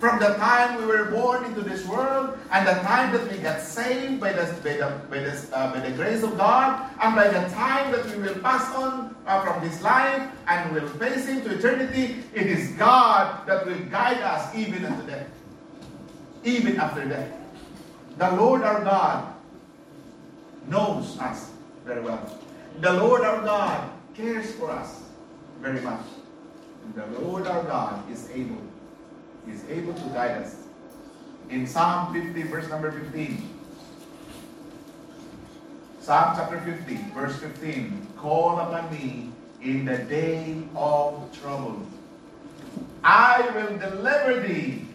[0.00, 3.60] From the time we were born into this world, and the time that we got
[3.60, 7.28] saved by the, by the, by the, uh, by the grace of God, and by
[7.28, 11.42] the time that we will pass on uh, from this life and will face Him
[11.42, 15.28] to eternity, it is God that will guide us even unto death.
[16.42, 17.30] Even after death.
[18.16, 19.34] The Lord our God
[20.66, 21.51] knows us
[21.84, 22.40] very well.
[22.80, 25.02] The Lord our God cares for us
[25.60, 26.04] very much.
[26.94, 28.62] The Lord our God is able
[29.48, 30.56] is able to guide us.
[31.50, 33.48] In Psalm 50, verse number 15.
[36.00, 38.06] Psalm chapter 50, verse 15.
[38.16, 39.30] Call upon me
[39.62, 41.80] in the day of trouble.
[43.04, 44.86] I will deliver thee,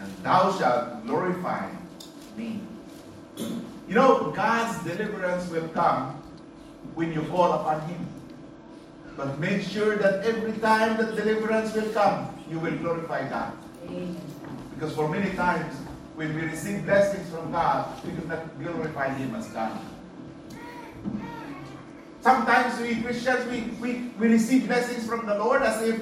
[0.00, 1.70] and thou shalt glorify
[2.36, 2.60] me.
[3.88, 6.15] You know, God's deliverance will come
[6.94, 8.06] when you call upon Him.
[9.16, 13.52] But make sure that every time that deliverance will come, you will glorify God.
[14.74, 15.74] Because for many times,
[16.16, 19.78] when we receive blessings from God, we do not glorify Him as God.
[22.20, 26.00] Sometimes we Christians, we, we, we receive blessings from the Lord as if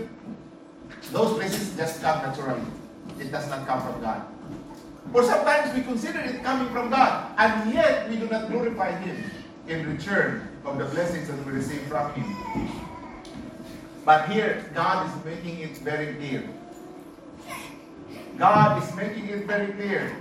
[1.12, 2.64] those blessings just come naturally.
[3.20, 4.26] It does not come from God.
[5.12, 9.22] Or sometimes we consider it coming from God, and yet we do not glorify Him
[9.68, 12.70] in return of the blessings that we receive from Him.
[14.04, 16.48] But here, God is making it very clear
[18.38, 20.16] God is making it very clear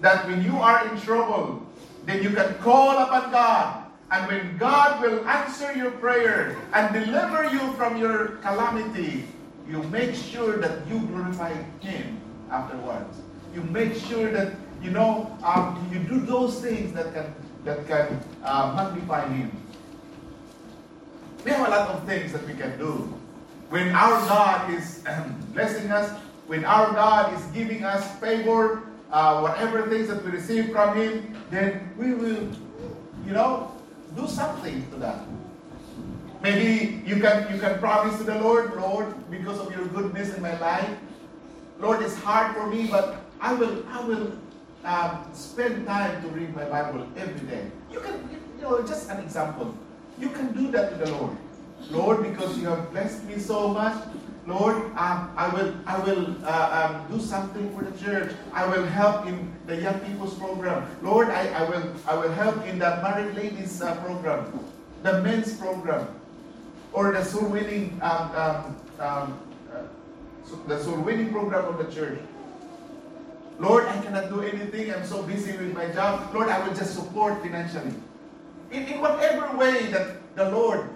[0.00, 1.62] that when you are in trouble,
[2.06, 3.84] then you can call upon God.
[4.10, 9.24] And when God will answer your prayer and deliver you from your calamity,
[9.68, 12.18] you make sure that you glorify Him
[12.50, 13.20] afterwards.
[13.54, 18.20] You make sure that you know um, you do those things that can that can
[18.44, 19.50] uh, magnify Him.
[21.44, 23.14] We have a lot of things that we can do.
[23.70, 25.04] When our God is
[25.52, 26.10] blessing us,
[26.46, 31.36] when our God is giving us favor, uh, whatever things that we receive from Him,
[31.50, 32.48] then we will,
[33.26, 33.72] you know,
[34.16, 35.20] do something to that.
[36.42, 40.42] Maybe you can you can promise to the Lord, Lord, because of your goodness in
[40.42, 40.88] my life,
[41.80, 44.32] Lord, it's hard for me, but I will I will
[44.84, 47.70] um, spend time to read my Bible every day.
[47.90, 48.14] You can,
[48.56, 49.74] you know, just an example.
[50.18, 51.36] You can do that to the Lord.
[51.90, 53.96] Lord, because you have blessed me so much,
[54.48, 58.32] Lord, um, I will, I will uh, um, do something for the church.
[58.54, 60.88] I will help in the young people's program.
[61.02, 64.48] Lord, I, I will, I will help in the married ladies uh, program,
[65.02, 66.08] the men's program,
[66.94, 72.18] or the soul winning, um, um, um uh, the soul winning program of the church.
[73.58, 74.94] Lord, I cannot do anything.
[74.94, 76.32] I'm so busy with my job.
[76.32, 77.94] Lord, I will just support financially.
[78.70, 80.88] In, in whatever way that the Lord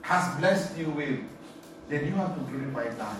[0.00, 1.20] has blessed you with,
[1.88, 3.16] then you have to glorify God.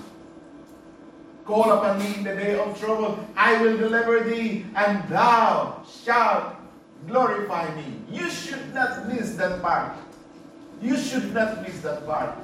[1.44, 3.18] Call upon me in the day of trouble.
[3.37, 6.54] I will deliver thee, and thou shalt
[7.06, 7.85] glorify me.
[8.11, 9.92] You should not miss that part.
[10.80, 12.38] You should not miss that part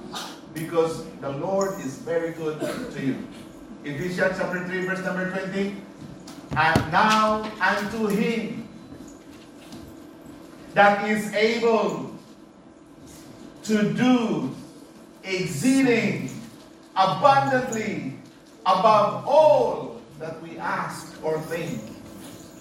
[0.53, 3.27] because the Lord is very good to you.
[3.85, 5.77] Ephesians chapter 3, verse number 20.
[6.57, 8.69] And now unto him
[10.75, 12.15] that is able
[13.65, 14.55] to do
[15.25, 16.31] exceeding
[16.97, 18.15] abundantly
[18.65, 21.81] above all that we ask or think,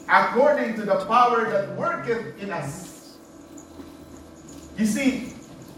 [0.09, 3.17] according to the power that worketh in us.
[4.77, 5.33] You see,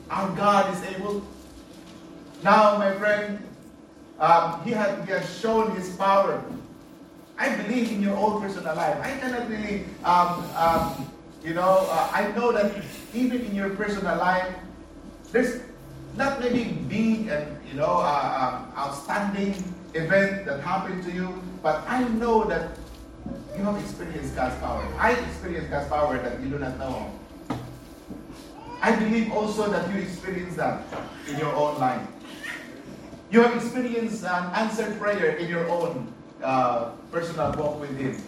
[0.10, 1.24] our God is able.
[2.43, 3.39] Now, my friend,
[4.19, 6.43] um, he, has, he has shown his power.
[7.39, 8.99] I believe in your own personal life.
[9.02, 11.10] I cannot really, um, um,
[11.43, 12.71] you know, uh, I know that
[13.13, 14.54] even in your personal life,
[15.32, 15.62] there's
[16.15, 19.56] not maybe big and you know uh, um, outstanding
[19.95, 22.78] event that happened to you, but I know that
[23.56, 24.84] you have experienced God's power.
[24.99, 27.10] I experienced God's power that you do not know
[28.82, 30.82] I believe also that you experience that
[31.28, 32.02] in your own life.
[33.30, 36.12] You have experienced an answered prayer in your own
[36.43, 38.21] uh, personal walk with Him.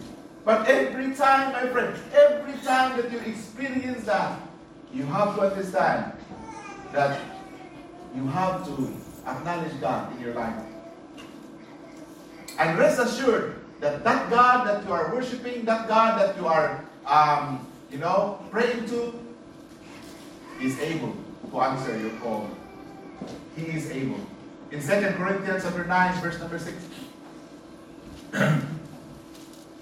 [0.44, 4.40] But every time, my friend, every time that you experience that,
[4.92, 6.12] you have to understand
[6.92, 7.20] that
[8.14, 8.92] you have to
[9.26, 10.62] acknowledge God in your life.
[12.58, 16.84] And rest assured that that God that you are worshiping, that God that you are,
[17.06, 19.14] um, you know, praying to,
[20.60, 21.16] is able
[21.50, 22.50] to answer your call.
[23.56, 24.20] He is able.
[24.70, 26.74] In 2 Corinthians chapter 9, verse number 6.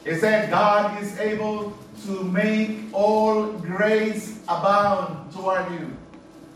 [0.04, 5.94] He said, God is able to make all grace abound toward you,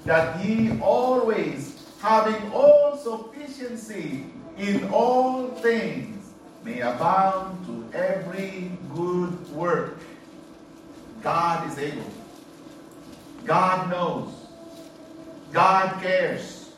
[0.07, 4.27] that ye always, having all sufficiency
[4.57, 6.33] in all things,
[6.65, 9.99] may abound to every good work.
[11.23, 12.11] God is able.
[13.45, 14.33] God knows.
[15.53, 16.73] God cares.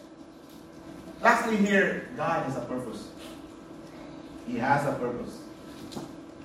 [1.23, 3.09] Lastly, here, God has a purpose.
[4.47, 5.41] He has a purpose.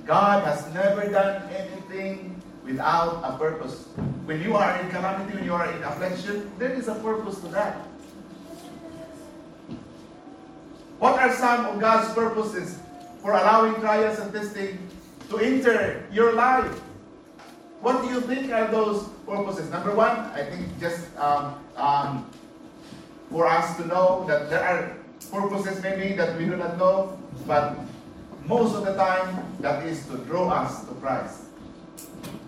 [0.05, 3.85] God has never done anything without a purpose.
[4.25, 7.47] When you are in calamity, when you are in affliction, there is a purpose to
[7.49, 7.77] that.
[10.99, 12.77] What are some of God's purposes
[13.21, 14.77] for allowing trials and testing
[15.29, 16.79] to enter your life?
[17.81, 19.69] What do you think are those purposes?
[19.71, 22.29] Number one, I think just um, um,
[23.31, 24.97] for us to know that there are
[25.31, 27.77] purposes maybe that we do not know, but
[28.45, 31.43] most of the time, that is to draw us to Christ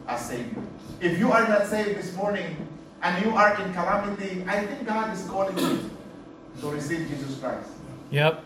[0.07, 0.61] as Savior.
[0.99, 2.55] If you are not saved this morning
[3.01, 5.89] and you are in calamity, I think God is calling you
[6.61, 7.69] to receive Jesus Christ.
[8.11, 8.43] Yep.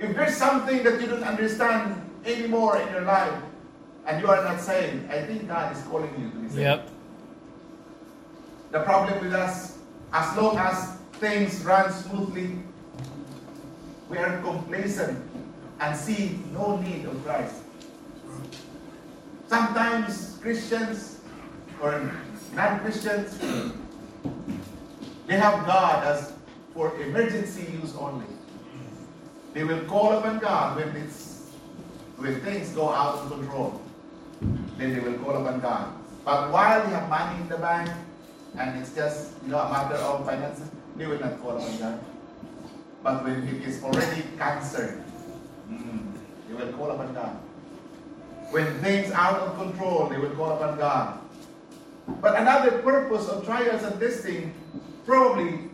[0.00, 3.34] If there's something that you don't understand anymore in your life
[4.06, 6.60] and you are not saved, I think God is calling you to be saved.
[6.60, 6.88] Yep.
[8.72, 9.78] The problem with us,
[10.12, 12.58] as long as things run smoothly,
[14.08, 15.18] we are complacent
[15.80, 17.56] and see no need of Christ.
[19.48, 21.20] Sometimes Christians
[21.80, 22.10] or
[22.54, 23.38] non-Christians,
[25.26, 26.32] they have God as
[26.72, 28.26] for emergency use only.
[29.52, 31.50] They will call upon God when it's
[32.16, 33.80] when things go out of control.
[34.78, 35.94] Then they will call upon God.
[36.24, 37.90] But while they have money in the bank
[38.58, 42.04] and it's just you know a matter of finances, they will not call upon God.
[43.02, 45.04] But when it is already cancer,
[45.70, 46.12] mm,
[46.48, 47.36] they will call upon God.
[48.50, 51.18] When things are out of control, they will call upon God.
[52.20, 54.54] But another purpose of trials and testing
[55.06, 55.70] probably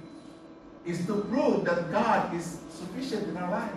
[0.86, 3.72] is to prove that God is sufficient in our life.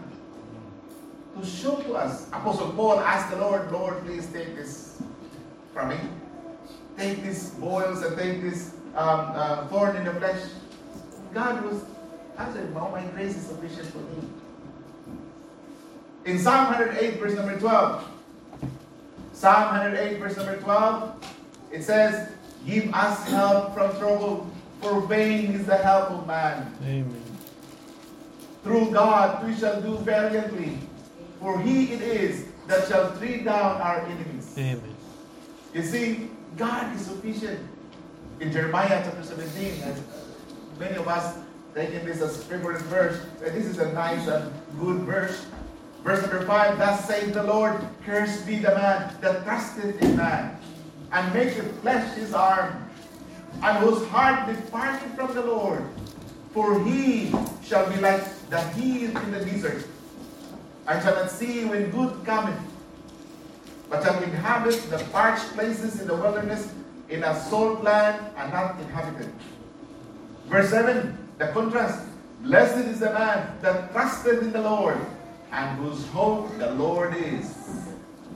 [1.39, 2.27] To show to us.
[2.27, 5.01] Apostle Paul asked the Lord, Lord, please take this
[5.73, 5.97] from me.
[6.97, 10.41] Take these boils and take this um, uh, thorn in the flesh.
[11.33, 11.83] God was
[12.37, 14.29] answered, no, my grace is sufficient for me.
[16.25, 18.09] In Psalm 108, verse number 12,
[19.33, 21.35] Psalm 108, verse number 12,
[21.71, 22.29] it says,
[22.65, 24.49] Give us help from trouble,
[24.81, 26.73] for vain is the help of man.
[26.83, 27.23] Amen.
[28.63, 30.77] Through God we shall do valiantly,
[31.41, 34.55] for he it is that shall tread down our enemies.
[34.57, 34.95] Amen.
[35.73, 37.59] You see, God is sufficient.
[38.39, 40.03] In Jeremiah chapter 17, and
[40.79, 41.37] many of us
[41.75, 45.45] taking this as a favorite verse, and this is a nice and good verse.
[46.03, 50.57] Verse number 5, Thus saith the Lord, Cursed be the man that trusteth in man,
[51.11, 52.89] and maketh flesh his arm,
[53.61, 55.83] and whose heart departeth from the Lord.
[56.51, 59.87] For he shall be like the heel in the desert,
[60.87, 62.59] and shall not see when good cometh,
[63.89, 66.69] but shall inhabit the parched places in the wilderness,
[67.09, 69.31] in a salt land and not inhabited.
[70.47, 72.07] Verse 7, the contrast.
[72.41, 74.97] Blessed is the man that trusted in the Lord,
[75.53, 77.53] and whose hope the Lord is.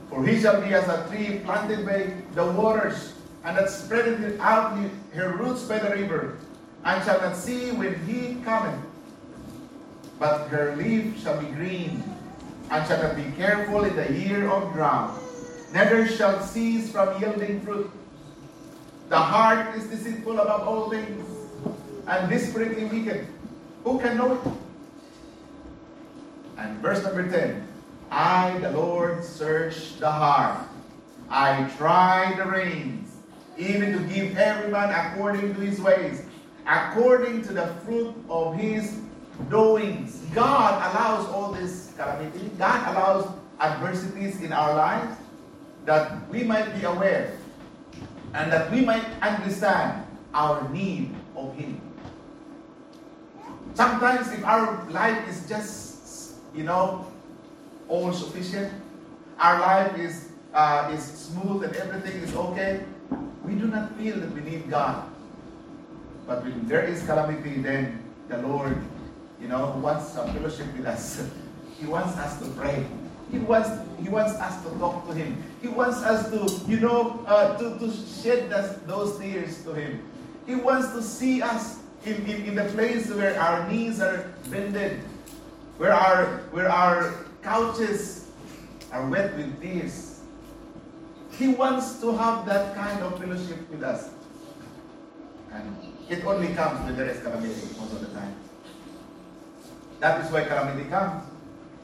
[0.08, 3.12] For he shall be as a tree planted by the waters,
[3.44, 4.78] and that spreadeth out
[5.12, 6.38] her roots by the river,
[6.84, 8.80] and shall not see when he cometh.
[10.18, 12.02] But her leaf shall be green,
[12.70, 15.18] and shall not be careful in the year of drought,
[15.74, 17.90] neither shall cease from yielding fruit.
[19.08, 21.26] The heart is deceitful above all things,
[22.06, 23.26] and desperately wicked.
[23.82, 24.67] Who can know it?
[26.58, 27.66] And verse number 10
[28.10, 30.66] I, the Lord, search the heart.
[31.30, 33.16] I try the reins,
[33.56, 36.22] even to give every man according to his ways,
[36.66, 39.00] according to the fruit of his
[39.50, 40.24] doings.
[40.34, 43.30] God allows all this calamity, God allows
[43.60, 45.16] adversities in our lives
[45.84, 47.32] that we might be aware
[48.34, 50.04] and that we might understand
[50.34, 51.80] our need of Him.
[53.74, 55.87] Sometimes, if our life is just,
[56.58, 57.06] you know,
[57.86, 58.72] all sufficient,
[59.38, 62.82] our life is uh, is smooth and everything is okay,
[63.44, 65.06] we do not feel that we need God.
[66.26, 68.76] But when there is calamity, then the Lord,
[69.40, 71.22] you know, wants a fellowship with us.
[71.78, 72.84] He wants us to pray.
[73.30, 73.70] He wants,
[74.02, 75.40] he wants us to talk to Him.
[75.62, 78.50] He wants us to, you know, uh, to, to shed
[78.86, 80.02] those tears to Him.
[80.46, 85.00] He wants to see us in, in, in the place where our knees are bended,
[85.78, 88.30] where our, where our couches
[88.92, 90.20] are wet with tears.
[91.32, 94.10] He wants to have that kind of fellowship with us.
[95.52, 95.76] And
[96.10, 98.34] it only comes when is calamity most of the time.
[100.00, 101.22] That is why calamity comes.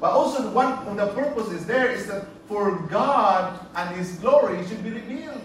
[0.01, 4.83] But also one of the purposes there is that for God and His glory should
[4.83, 5.41] be revealed.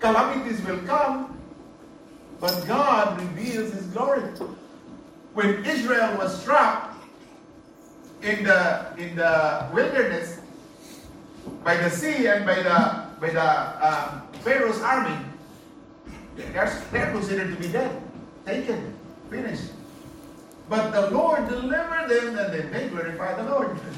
[0.00, 1.38] Calamities will come,
[2.40, 4.22] but God reveals His glory.
[5.34, 6.87] When Israel was trapped
[8.22, 10.40] in the in the wilderness
[11.64, 12.78] by the sea and by the
[13.20, 13.48] by the
[13.86, 15.16] um, Pharaoh's army,
[16.36, 18.00] they're, they're considered to be dead,
[18.46, 18.94] taken,
[19.28, 19.72] finished.
[20.68, 23.78] But the Lord delivered them, and then they glorified the Lord.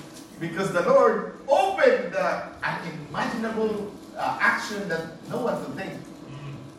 [0.41, 5.93] Because the Lord opened the unimaginable uh, action that no one could think.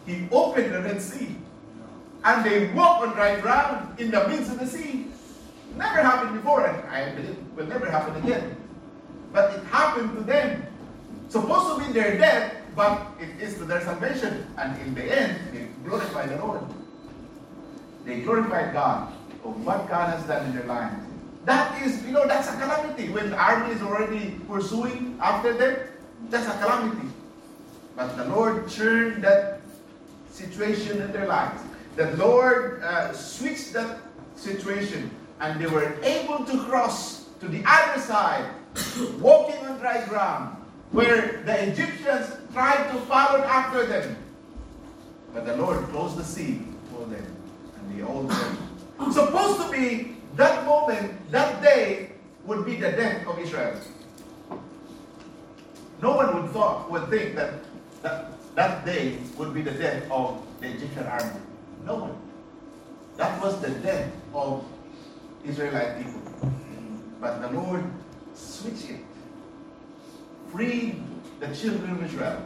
[0.07, 1.35] He opened the Red Sea.
[2.23, 5.10] And they walked on dry ground in the midst of the sea.
[5.75, 8.55] Never happened before, and I believe will never happen again.
[9.31, 10.65] But it happened to them.
[11.29, 14.45] Supposed to be their death, but it is to their salvation.
[14.57, 16.61] And in the end, they glorified the Lord.
[18.05, 19.13] They glorified God
[19.43, 20.95] of what God has done in their lives.
[21.45, 23.09] That is, you know, that's a calamity.
[23.09, 25.77] When the army is already pursuing after them,
[26.29, 27.07] that's a calamity.
[27.95, 29.61] But the Lord turned that
[30.29, 31.61] situation in their lives.
[31.95, 33.99] The Lord uh, switched that
[34.35, 35.09] situation,
[35.41, 38.45] and they were able to cross to the other side,
[39.19, 40.55] walking on dry ground,
[40.91, 44.15] where the Egyptians tried to follow after them.
[45.33, 46.61] But the Lord closed the sea
[46.91, 47.25] for them,
[47.77, 49.13] and they all went.
[49.13, 52.11] Supposed to be that moment, that day,
[52.45, 53.75] would be the death of Israel.
[56.01, 57.53] No one would thought would think that
[58.01, 61.39] that, that day would be the death of the Egyptian army.
[61.85, 62.17] No one.
[63.17, 64.65] That was the death of
[65.45, 66.21] Israelite people.
[67.19, 67.83] But the Lord
[68.33, 69.05] switched it,
[70.51, 71.03] freed
[71.39, 72.43] the children of Israel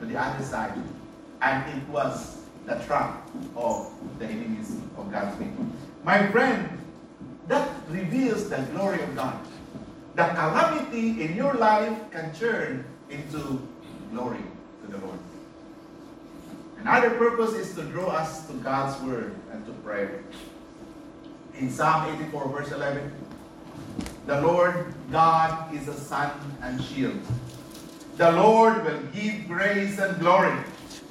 [0.00, 0.74] to the other side,
[1.40, 5.66] and it was the trap of the enemies of God's people.
[6.04, 6.68] My friend,
[7.48, 9.36] that reveals the glory of God.
[10.14, 13.66] The calamity in your life can turn into
[14.12, 14.42] glory
[14.84, 15.18] to the Lord.
[16.80, 20.22] Another purpose is to draw us to God's word and to prayer.
[21.62, 23.12] In Psalm 84, verse 11,
[24.26, 27.20] the Lord God is a sun and shield.
[28.16, 30.58] The Lord will give grace and glory.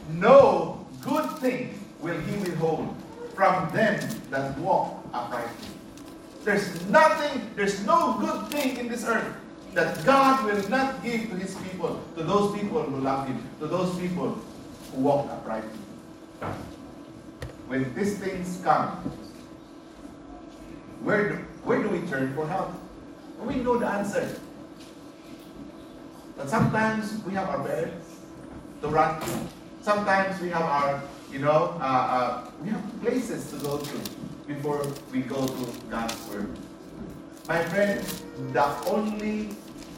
[0.10, 2.94] No good thing will he withhold
[3.34, 5.68] from them that walk uprightly.
[6.44, 9.34] There's nothing, there's no good thing in this earth
[9.74, 13.68] that God will not give to his people, to those people who love him, to
[13.68, 14.38] those people
[14.92, 15.80] who walk uprightly.
[17.68, 19.00] When these things come,
[21.04, 22.72] where do, where do we turn for help?
[23.42, 24.40] We know the answer.
[26.38, 27.94] But sometimes we have our bed
[28.82, 29.40] to run to.
[29.82, 33.98] Sometimes we have our, you know, uh, uh, we have places to go to
[34.48, 36.50] before we go to God's Word.
[37.48, 38.06] My friend,
[38.54, 39.50] the only,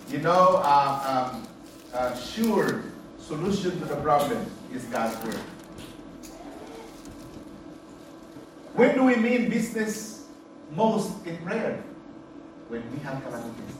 [0.09, 1.47] you know, uh, um,
[1.93, 2.83] uh, sure
[3.19, 5.39] solution to the problem is God's Word.
[8.73, 10.12] When do we mean business
[10.75, 11.83] most in prayer?
[12.69, 13.75] When we have calamities,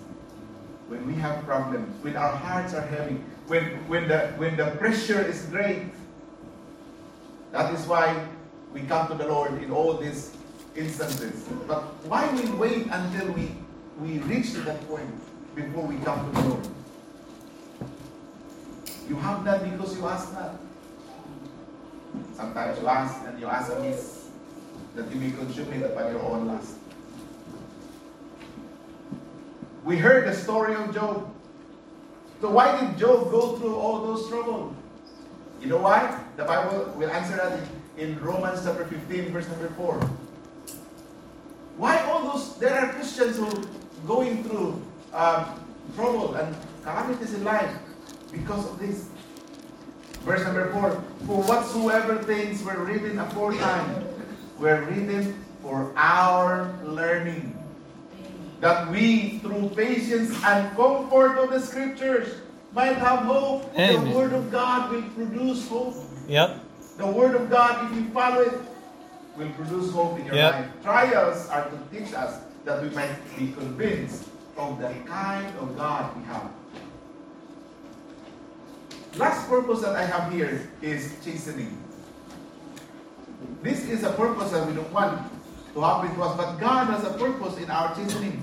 [0.88, 3.16] when we have problems, when our hearts are heavy,
[3.48, 5.84] when, when, the, when the pressure is great.
[7.52, 8.26] That is why
[8.74, 10.36] we come to the Lord in all these
[10.76, 11.48] instances.
[11.68, 13.56] But why we wait until we,
[14.00, 15.10] we reach to that point
[15.56, 16.68] before we come to the Lord?
[19.08, 20.56] You have that because you ask that.
[22.36, 24.30] Sometimes you ask and you ask amiss
[24.96, 26.76] that you may consume it upon your own lust.
[29.84, 31.30] We heard the story of Job.
[32.42, 34.76] So why did Job go through all those troubles?
[35.62, 36.20] You know why?
[36.36, 37.60] The Bible will answer that
[37.98, 40.00] in Romans chapter 15, verse number 4.
[41.78, 43.50] Why all those, there are Christians who
[44.06, 44.82] going through
[45.14, 45.46] um,
[45.96, 47.72] trouble and calamities in life
[48.32, 49.08] because of this.
[50.22, 50.92] Verse number 4,
[51.28, 54.06] For whatsoever things were written aforetime
[54.58, 57.58] were written for our learning,
[58.64, 62.40] that we, through patience and comfort of the Scriptures,
[62.72, 63.70] might have hope.
[63.76, 64.06] Amen.
[64.10, 65.96] The Word of God will produce hope.
[66.30, 66.60] Yep.
[66.98, 68.54] The Word of God, if you follow it,
[69.36, 70.54] will produce hope in your Yep.
[70.54, 70.68] life.
[70.82, 76.16] Trials are to teach us that we might be convinced of the kind of God
[76.16, 76.48] we have.
[79.18, 81.78] Last purpose that I have here is chastening.
[83.62, 85.20] This is a purpose that we don't want
[85.74, 88.40] to happen to us, but God has a purpose in our chastening.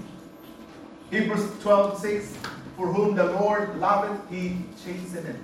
[1.11, 2.37] Hebrews 12 6
[2.77, 5.37] for whom the Lord loveth, he chasteneth.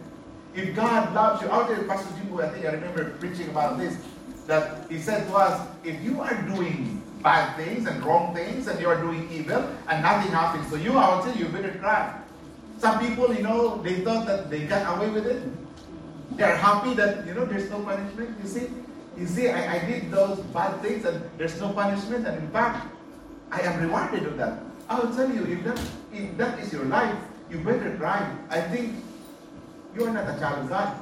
[0.55, 3.99] If God loves you, out there, Pastor Jimbo, I think I remember preaching about this,
[4.47, 8.81] that he said to us, if you are doing bad things and wrong things and
[8.81, 11.77] you are doing evil and nothing happens to you, I will tell you, you better
[11.79, 12.17] cry.
[12.79, 15.43] Some people, you know, they thought that they got away with it.
[16.37, 18.37] They are happy that, you know, there's no punishment.
[18.43, 18.67] You see,
[19.19, 22.27] you see, I, I did those bad things and there's no punishment.
[22.27, 22.87] And in fact,
[23.51, 24.66] I am rewarded of that.
[24.89, 25.81] I will tell you, if that,
[26.13, 27.17] if that is your life,
[27.51, 28.37] you better cry.
[28.51, 28.95] I think
[29.95, 30.97] you are not a child of God.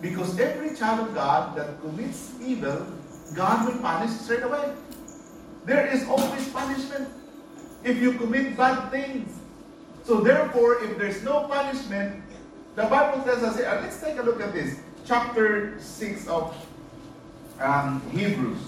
[0.00, 2.86] Because every child of God that commits evil,
[3.34, 4.72] God will punish straight away.
[5.66, 7.08] There is always punishment
[7.84, 9.38] if you commit bad things.
[10.04, 12.22] So therefore, if there's no punishment,
[12.74, 14.80] the Bible tells us, uh, let's take a look at this.
[15.04, 16.56] Chapter 6 of
[17.60, 18.58] um, Hebrews.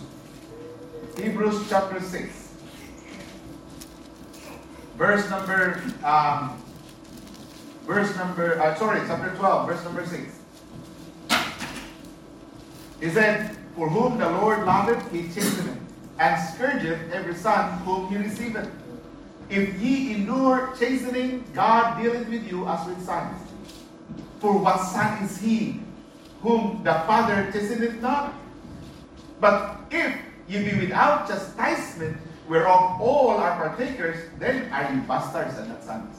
[1.16, 2.41] Hebrews chapter 6.
[5.02, 6.62] Verse number, um,
[7.88, 10.38] verse number, uh, sorry, chapter 12, verse number 6.
[13.00, 15.80] He said, For whom the Lord loveth, he chasteneth,
[16.20, 18.70] and scourgeth every son whom he receiveth.
[19.50, 23.42] If ye endure chastening, God dealeth with you as with sons.
[24.38, 25.80] For what son is he
[26.42, 28.34] whom the Father chasteneth not?
[29.40, 32.18] But if ye be without chastisement,
[32.48, 36.16] whereof all are partakers, then are ye bastards and not sons.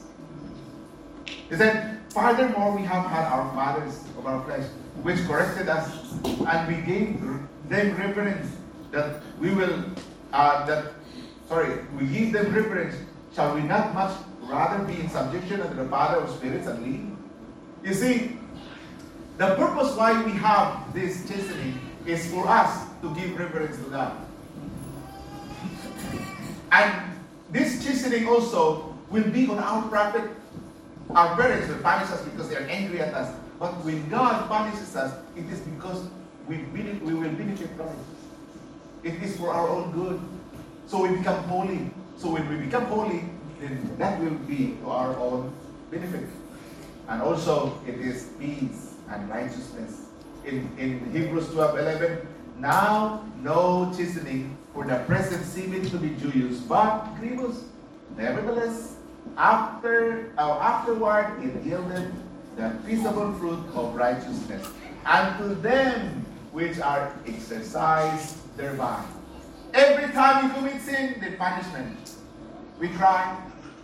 [1.26, 4.64] He said, Furthermore, we have had our fathers of our flesh,
[5.02, 5.90] which corrected us,
[6.24, 7.20] and we gave
[7.68, 8.54] them reverence
[8.92, 9.84] that we will,
[10.32, 10.92] uh, that,
[11.48, 12.94] sorry, we give them reverence.
[13.34, 17.16] Shall we not much rather be in subjection unto the Father of spirits and lead?
[17.82, 18.38] You see,
[19.36, 24.23] the purpose why we have this chastening is for us to give reverence to God.
[26.74, 26.90] And
[27.50, 30.28] this chastening also will be on our profit.
[31.14, 33.32] Our parents will punish us because they are angry at us.
[33.60, 36.08] But when God punishes us, it is because
[36.48, 39.14] we, we will benefit from it.
[39.14, 40.20] It is for our own good.
[40.88, 41.90] So we become holy.
[42.18, 43.22] So when we become holy,
[43.60, 45.54] then that will be to our own
[45.92, 46.26] benefit.
[47.06, 50.06] And also, it is peace and righteousness.
[50.44, 52.26] In, in Hebrews 12 11,
[52.58, 57.62] now no chastening for the present seeming to be joyous, but grievous.
[58.16, 58.96] Nevertheless,
[59.38, 62.12] after uh, afterward it yielded
[62.56, 64.68] the peaceable fruit of righteousness
[65.06, 69.02] unto them which are exercised thereby.
[69.72, 72.14] Every time you commit sin, the punishment.
[72.78, 73.36] We cry,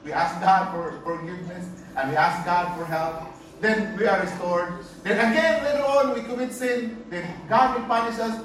[0.04, 1.66] we ask God for forgiveness,
[1.96, 3.26] and we ask God for help.
[3.60, 4.74] Then we are restored.
[5.02, 7.04] Then again, later on, we commit sin.
[7.10, 8.44] Then God will punish us.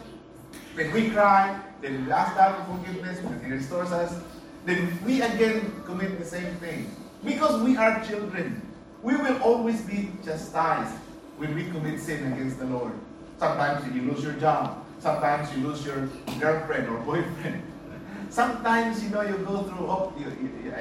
[0.76, 4.19] Then we cry, then ask God for forgiveness, and He restores us.
[4.65, 6.89] Then we again commit the same thing.
[7.23, 8.61] Because we are children,
[9.03, 10.95] we will always be chastised
[11.38, 12.93] when we commit sin against the Lord.
[13.38, 14.83] Sometimes you lose your job.
[14.99, 16.07] Sometimes you lose your
[16.39, 17.61] girlfriend or boyfriend.
[18.29, 20.71] Sometimes, you know, you go through, oh, you, you,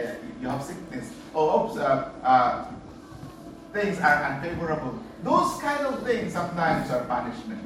[0.40, 1.12] you have sickness.
[1.34, 2.64] Oh, oops, uh, uh,
[3.72, 4.98] things are unfavorable.
[5.22, 7.60] Those kind of things sometimes are punishment.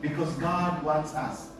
[0.00, 1.50] Because God wants us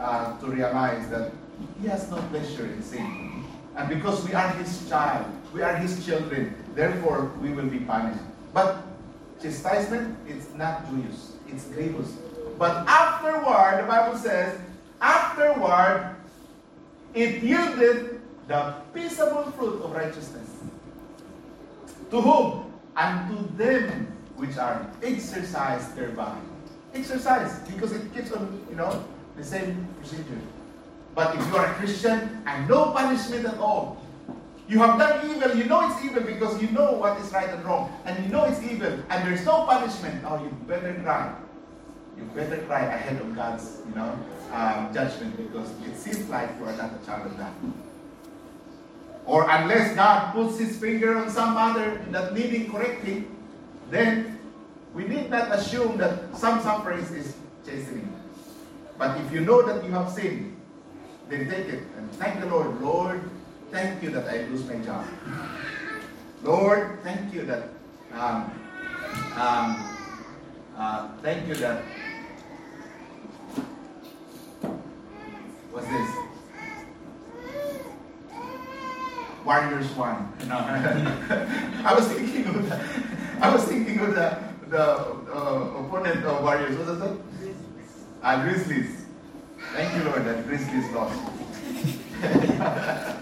[0.00, 1.32] uh, to realize that
[1.80, 3.44] He has no pleasure in sin.
[3.76, 8.24] And because we are His child, we are His children, therefore we will be punished.
[8.52, 8.82] But
[9.40, 12.16] chastisement, it's not joyous, it's grievous.
[12.58, 14.58] But afterward, the Bible says,
[15.00, 16.16] afterward,
[17.14, 20.48] it yielded the peaceable fruit of righteousness.
[22.10, 22.72] To whom?
[22.96, 26.36] Unto them which are exercised thereby.
[26.92, 29.04] Exercise, because it keeps on, you know,
[29.40, 30.40] the same procedure.
[31.14, 33.96] But if you are a Christian and no punishment at all,
[34.68, 37.64] you have done evil, you know it's evil because you know what is right and
[37.64, 41.34] wrong, and you know it's evil, and there's no punishment, oh, you better cry.
[42.16, 44.16] You better cry ahead of God's, you know,
[44.52, 47.54] um, judgment because it seems like you are not a child of God.
[49.24, 53.34] Or unless God puts his finger on some other that needing correcting,
[53.90, 54.38] then
[54.94, 57.34] we need not assume that some sufferings is
[57.64, 58.19] chastening.
[59.00, 60.54] But if you know that you have sinned,
[61.30, 62.82] then take it and thank the Lord.
[62.82, 63.22] Lord,
[63.70, 65.06] thank you that I lose my job.
[66.42, 67.70] Lord, thank you that
[68.12, 68.52] um,
[69.40, 69.80] um,
[70.76, 71.82] uh, thank you that
[75.72, 76.10] What's this?
[79.46, 80.28] Warriors one.
[80.46, 80.58] No.
[81.88, 82.78] I was thinking of the,
[83.40, 84.36] I was thinking of the
[84.68, 84.84] the
[85.32, 86.76] uh, opponent of Warriors.
[86.76, 87.49] What is it?
[88.22, 89.06] Ah, Grizzlies.
[89.74, 91.18] Thank you, Lord, that Grizzlies lost.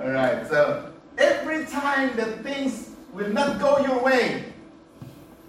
[0.00, 0.46] All right.
[0.48, 4.44] So every time time that things will not go your way,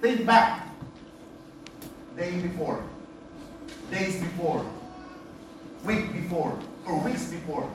[0.01, 0.67] think back.
[2.17, 2.83] Day before,
[3.91, 4.65] days before,
[5.85, 7.69] week before, or weeks before.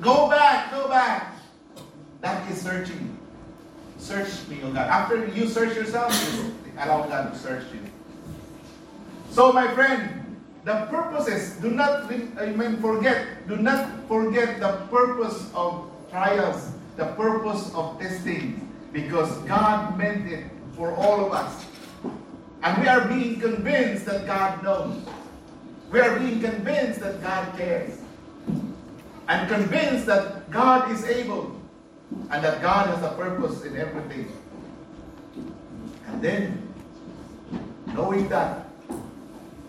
[0.00, 1.36] Go back, go back.
[2.20, 3.16] That is searching.
[3.98, 4.88] Search me, O God.
[4.88, 6.12] After you search yourself,
[6.76, 7.80] allow God to search you.
[9.30, 15.48] So, my friend, the purposes, do not I mean, forget, do not forget the purpose
[15.54, 21.64] of trials, the purpose of testing, because God meant it for all of us.
[22.62, 25.00] And we are being convinced that God knows.
[25.90, 27.98] We are being convinced that God cares.
[29.28, 31.54] And convinced that God is able.
[32.30, 34.26] And that God has a purpose in everything.
[36.08, 36.68] And then,
[37.94, 38.69] knowing that,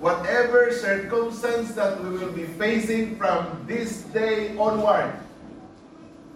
[0.02, 5.14] whatever circumstance that we will be facing from this day onward,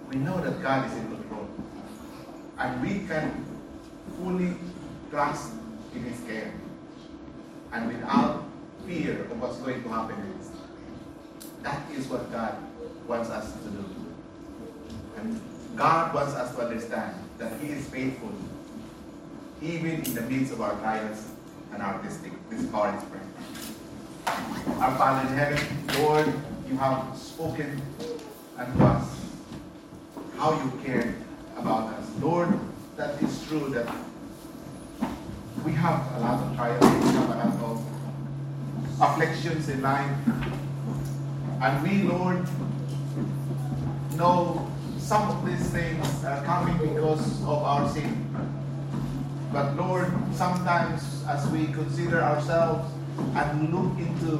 [0.09, 1.49] we know that God is in control.
[2.59, 3.43] And we can
[4.18, 4.53] fully
[5.09, 5.51] trust
[5.95, 6.53] in His care.
[7.74, 8.45] And without
[8.86, 10.51] fear of what's going to happen next.
[11.63, 12.55] That is what God
[13.07, 13.86] wants us to do.
[15.18, 15.41] And
[15.76, 18.32] God wants us to understand that He is faithful,
[19.61, 21.32] even in the midst of our trials
[21.74, 22.36] and our testing.
[24.28, 25.60] Our Father in heaven,
[26.00, 26.34] Lord,
[26.68, 27.82] you have spoken
[28.58, 29.26] unto us
[30.38, 31.16] how you care
[31.58, 32.10] about us.
[32.20, 32.60] Lord,
[32.98, 33.88] that is true that
[35.64, 40.12] we have a lot of trials, we have a lot of afflictions in life.
[41.62, 42.46] And we, Lord,
[44.16, 48.26] know some of these things are coming because of our sin.
[49.54, 54.38] But Lord, sometimes as we consider ourselves and look into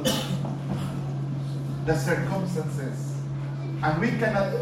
[1.84, 3.14] the circumstances,
[3.82, 4.52] and we cannot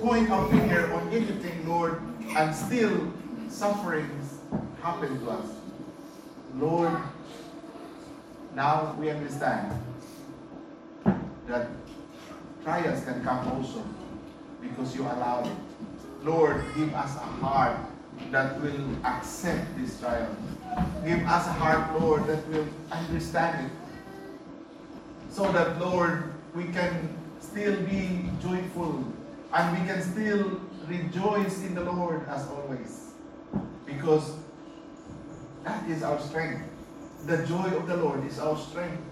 [0.00, 2.00] point our finger on anything, Lord,
[2.36, 3.12] and still
[3.48, 4.38] sufferings
[4.82, 5.46] happen to us.
[6.56, 6.96] Lord,
[8.54, 9.72] now we understand
[11.48, 11.68] that
[12.62, 13.84] trials can come also
[14.60, 15.56] because you allowed it.
[16.22, 17.76] Lord, give us a heart
[18.30, 20.34] that will accept this trial.
[21.04, 23.72] Give us a heart, Lord, that will understand it.
[25.30, 27.08] So that, Lord, we can
[27.40, 29.04] still be joyful
[29.52, 33.12] and we can still rejoice in the Lord as always.
[33.86, 34.34] Because
[35.64, 36.62] that is our strength.
[37.26, 39.02] The joy of the Lord is our strength.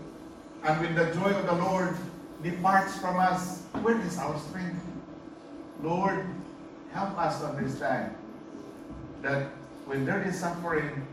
[0.65, 1.97] And when the joy of the Lord
[2.43, 4.81] departs from us, where is our strength?
[5.83, 6.27] Lord,
[6.93, 8.15] help us understand
[9.23, 9.49] that
[9.87, 11.07] when there is suffering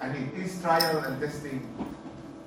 [0.00, 1.66] and this trial and testing,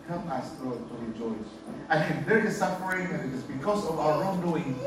[0.08, 1.50] help us, Lord, to rejoice.
[1.90, 4.80] And if there is suffering and it is because of our wrongdoing,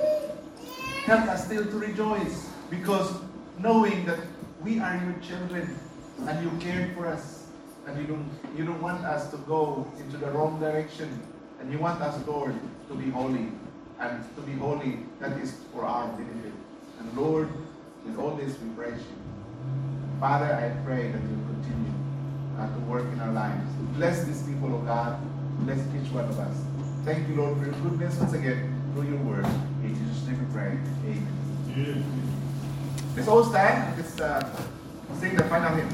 [1.05, 3.13] help us still to rejoice because
[3.59, 4.21] knowing that
[4.63, 5.77] we are your children
[6.21, 7.47] and you cared for us
[7.87, 11.21] and you don't you don't want us to go into the wrong direction
[11.61, 12.55] and you want us lord
[12.89, 13.49] to be holy
[13.99, 16.53] and to be holy that is for our benefit.
[17.01, 17.49] And lord
[18.05, 20.21] with all this we praise you.
[20.21, 22.02] Father i pray that you continue
[22.59, 23.71] uh, to work in our lives.
[23.97, 25.19] Bless these people of god.
[25.61, 26.57] Bless each one of us.
[27.05, 29.47] Thank you lord for your goodness once again through your word.
[29.83, 30.79] In jesus name we pray.
[31.07, 32.05] Amen.
[33.17, 33.97] Let's all stand.
[33.97, 34.41] Let's uh,
[35.21, 35.89] sing the final hymn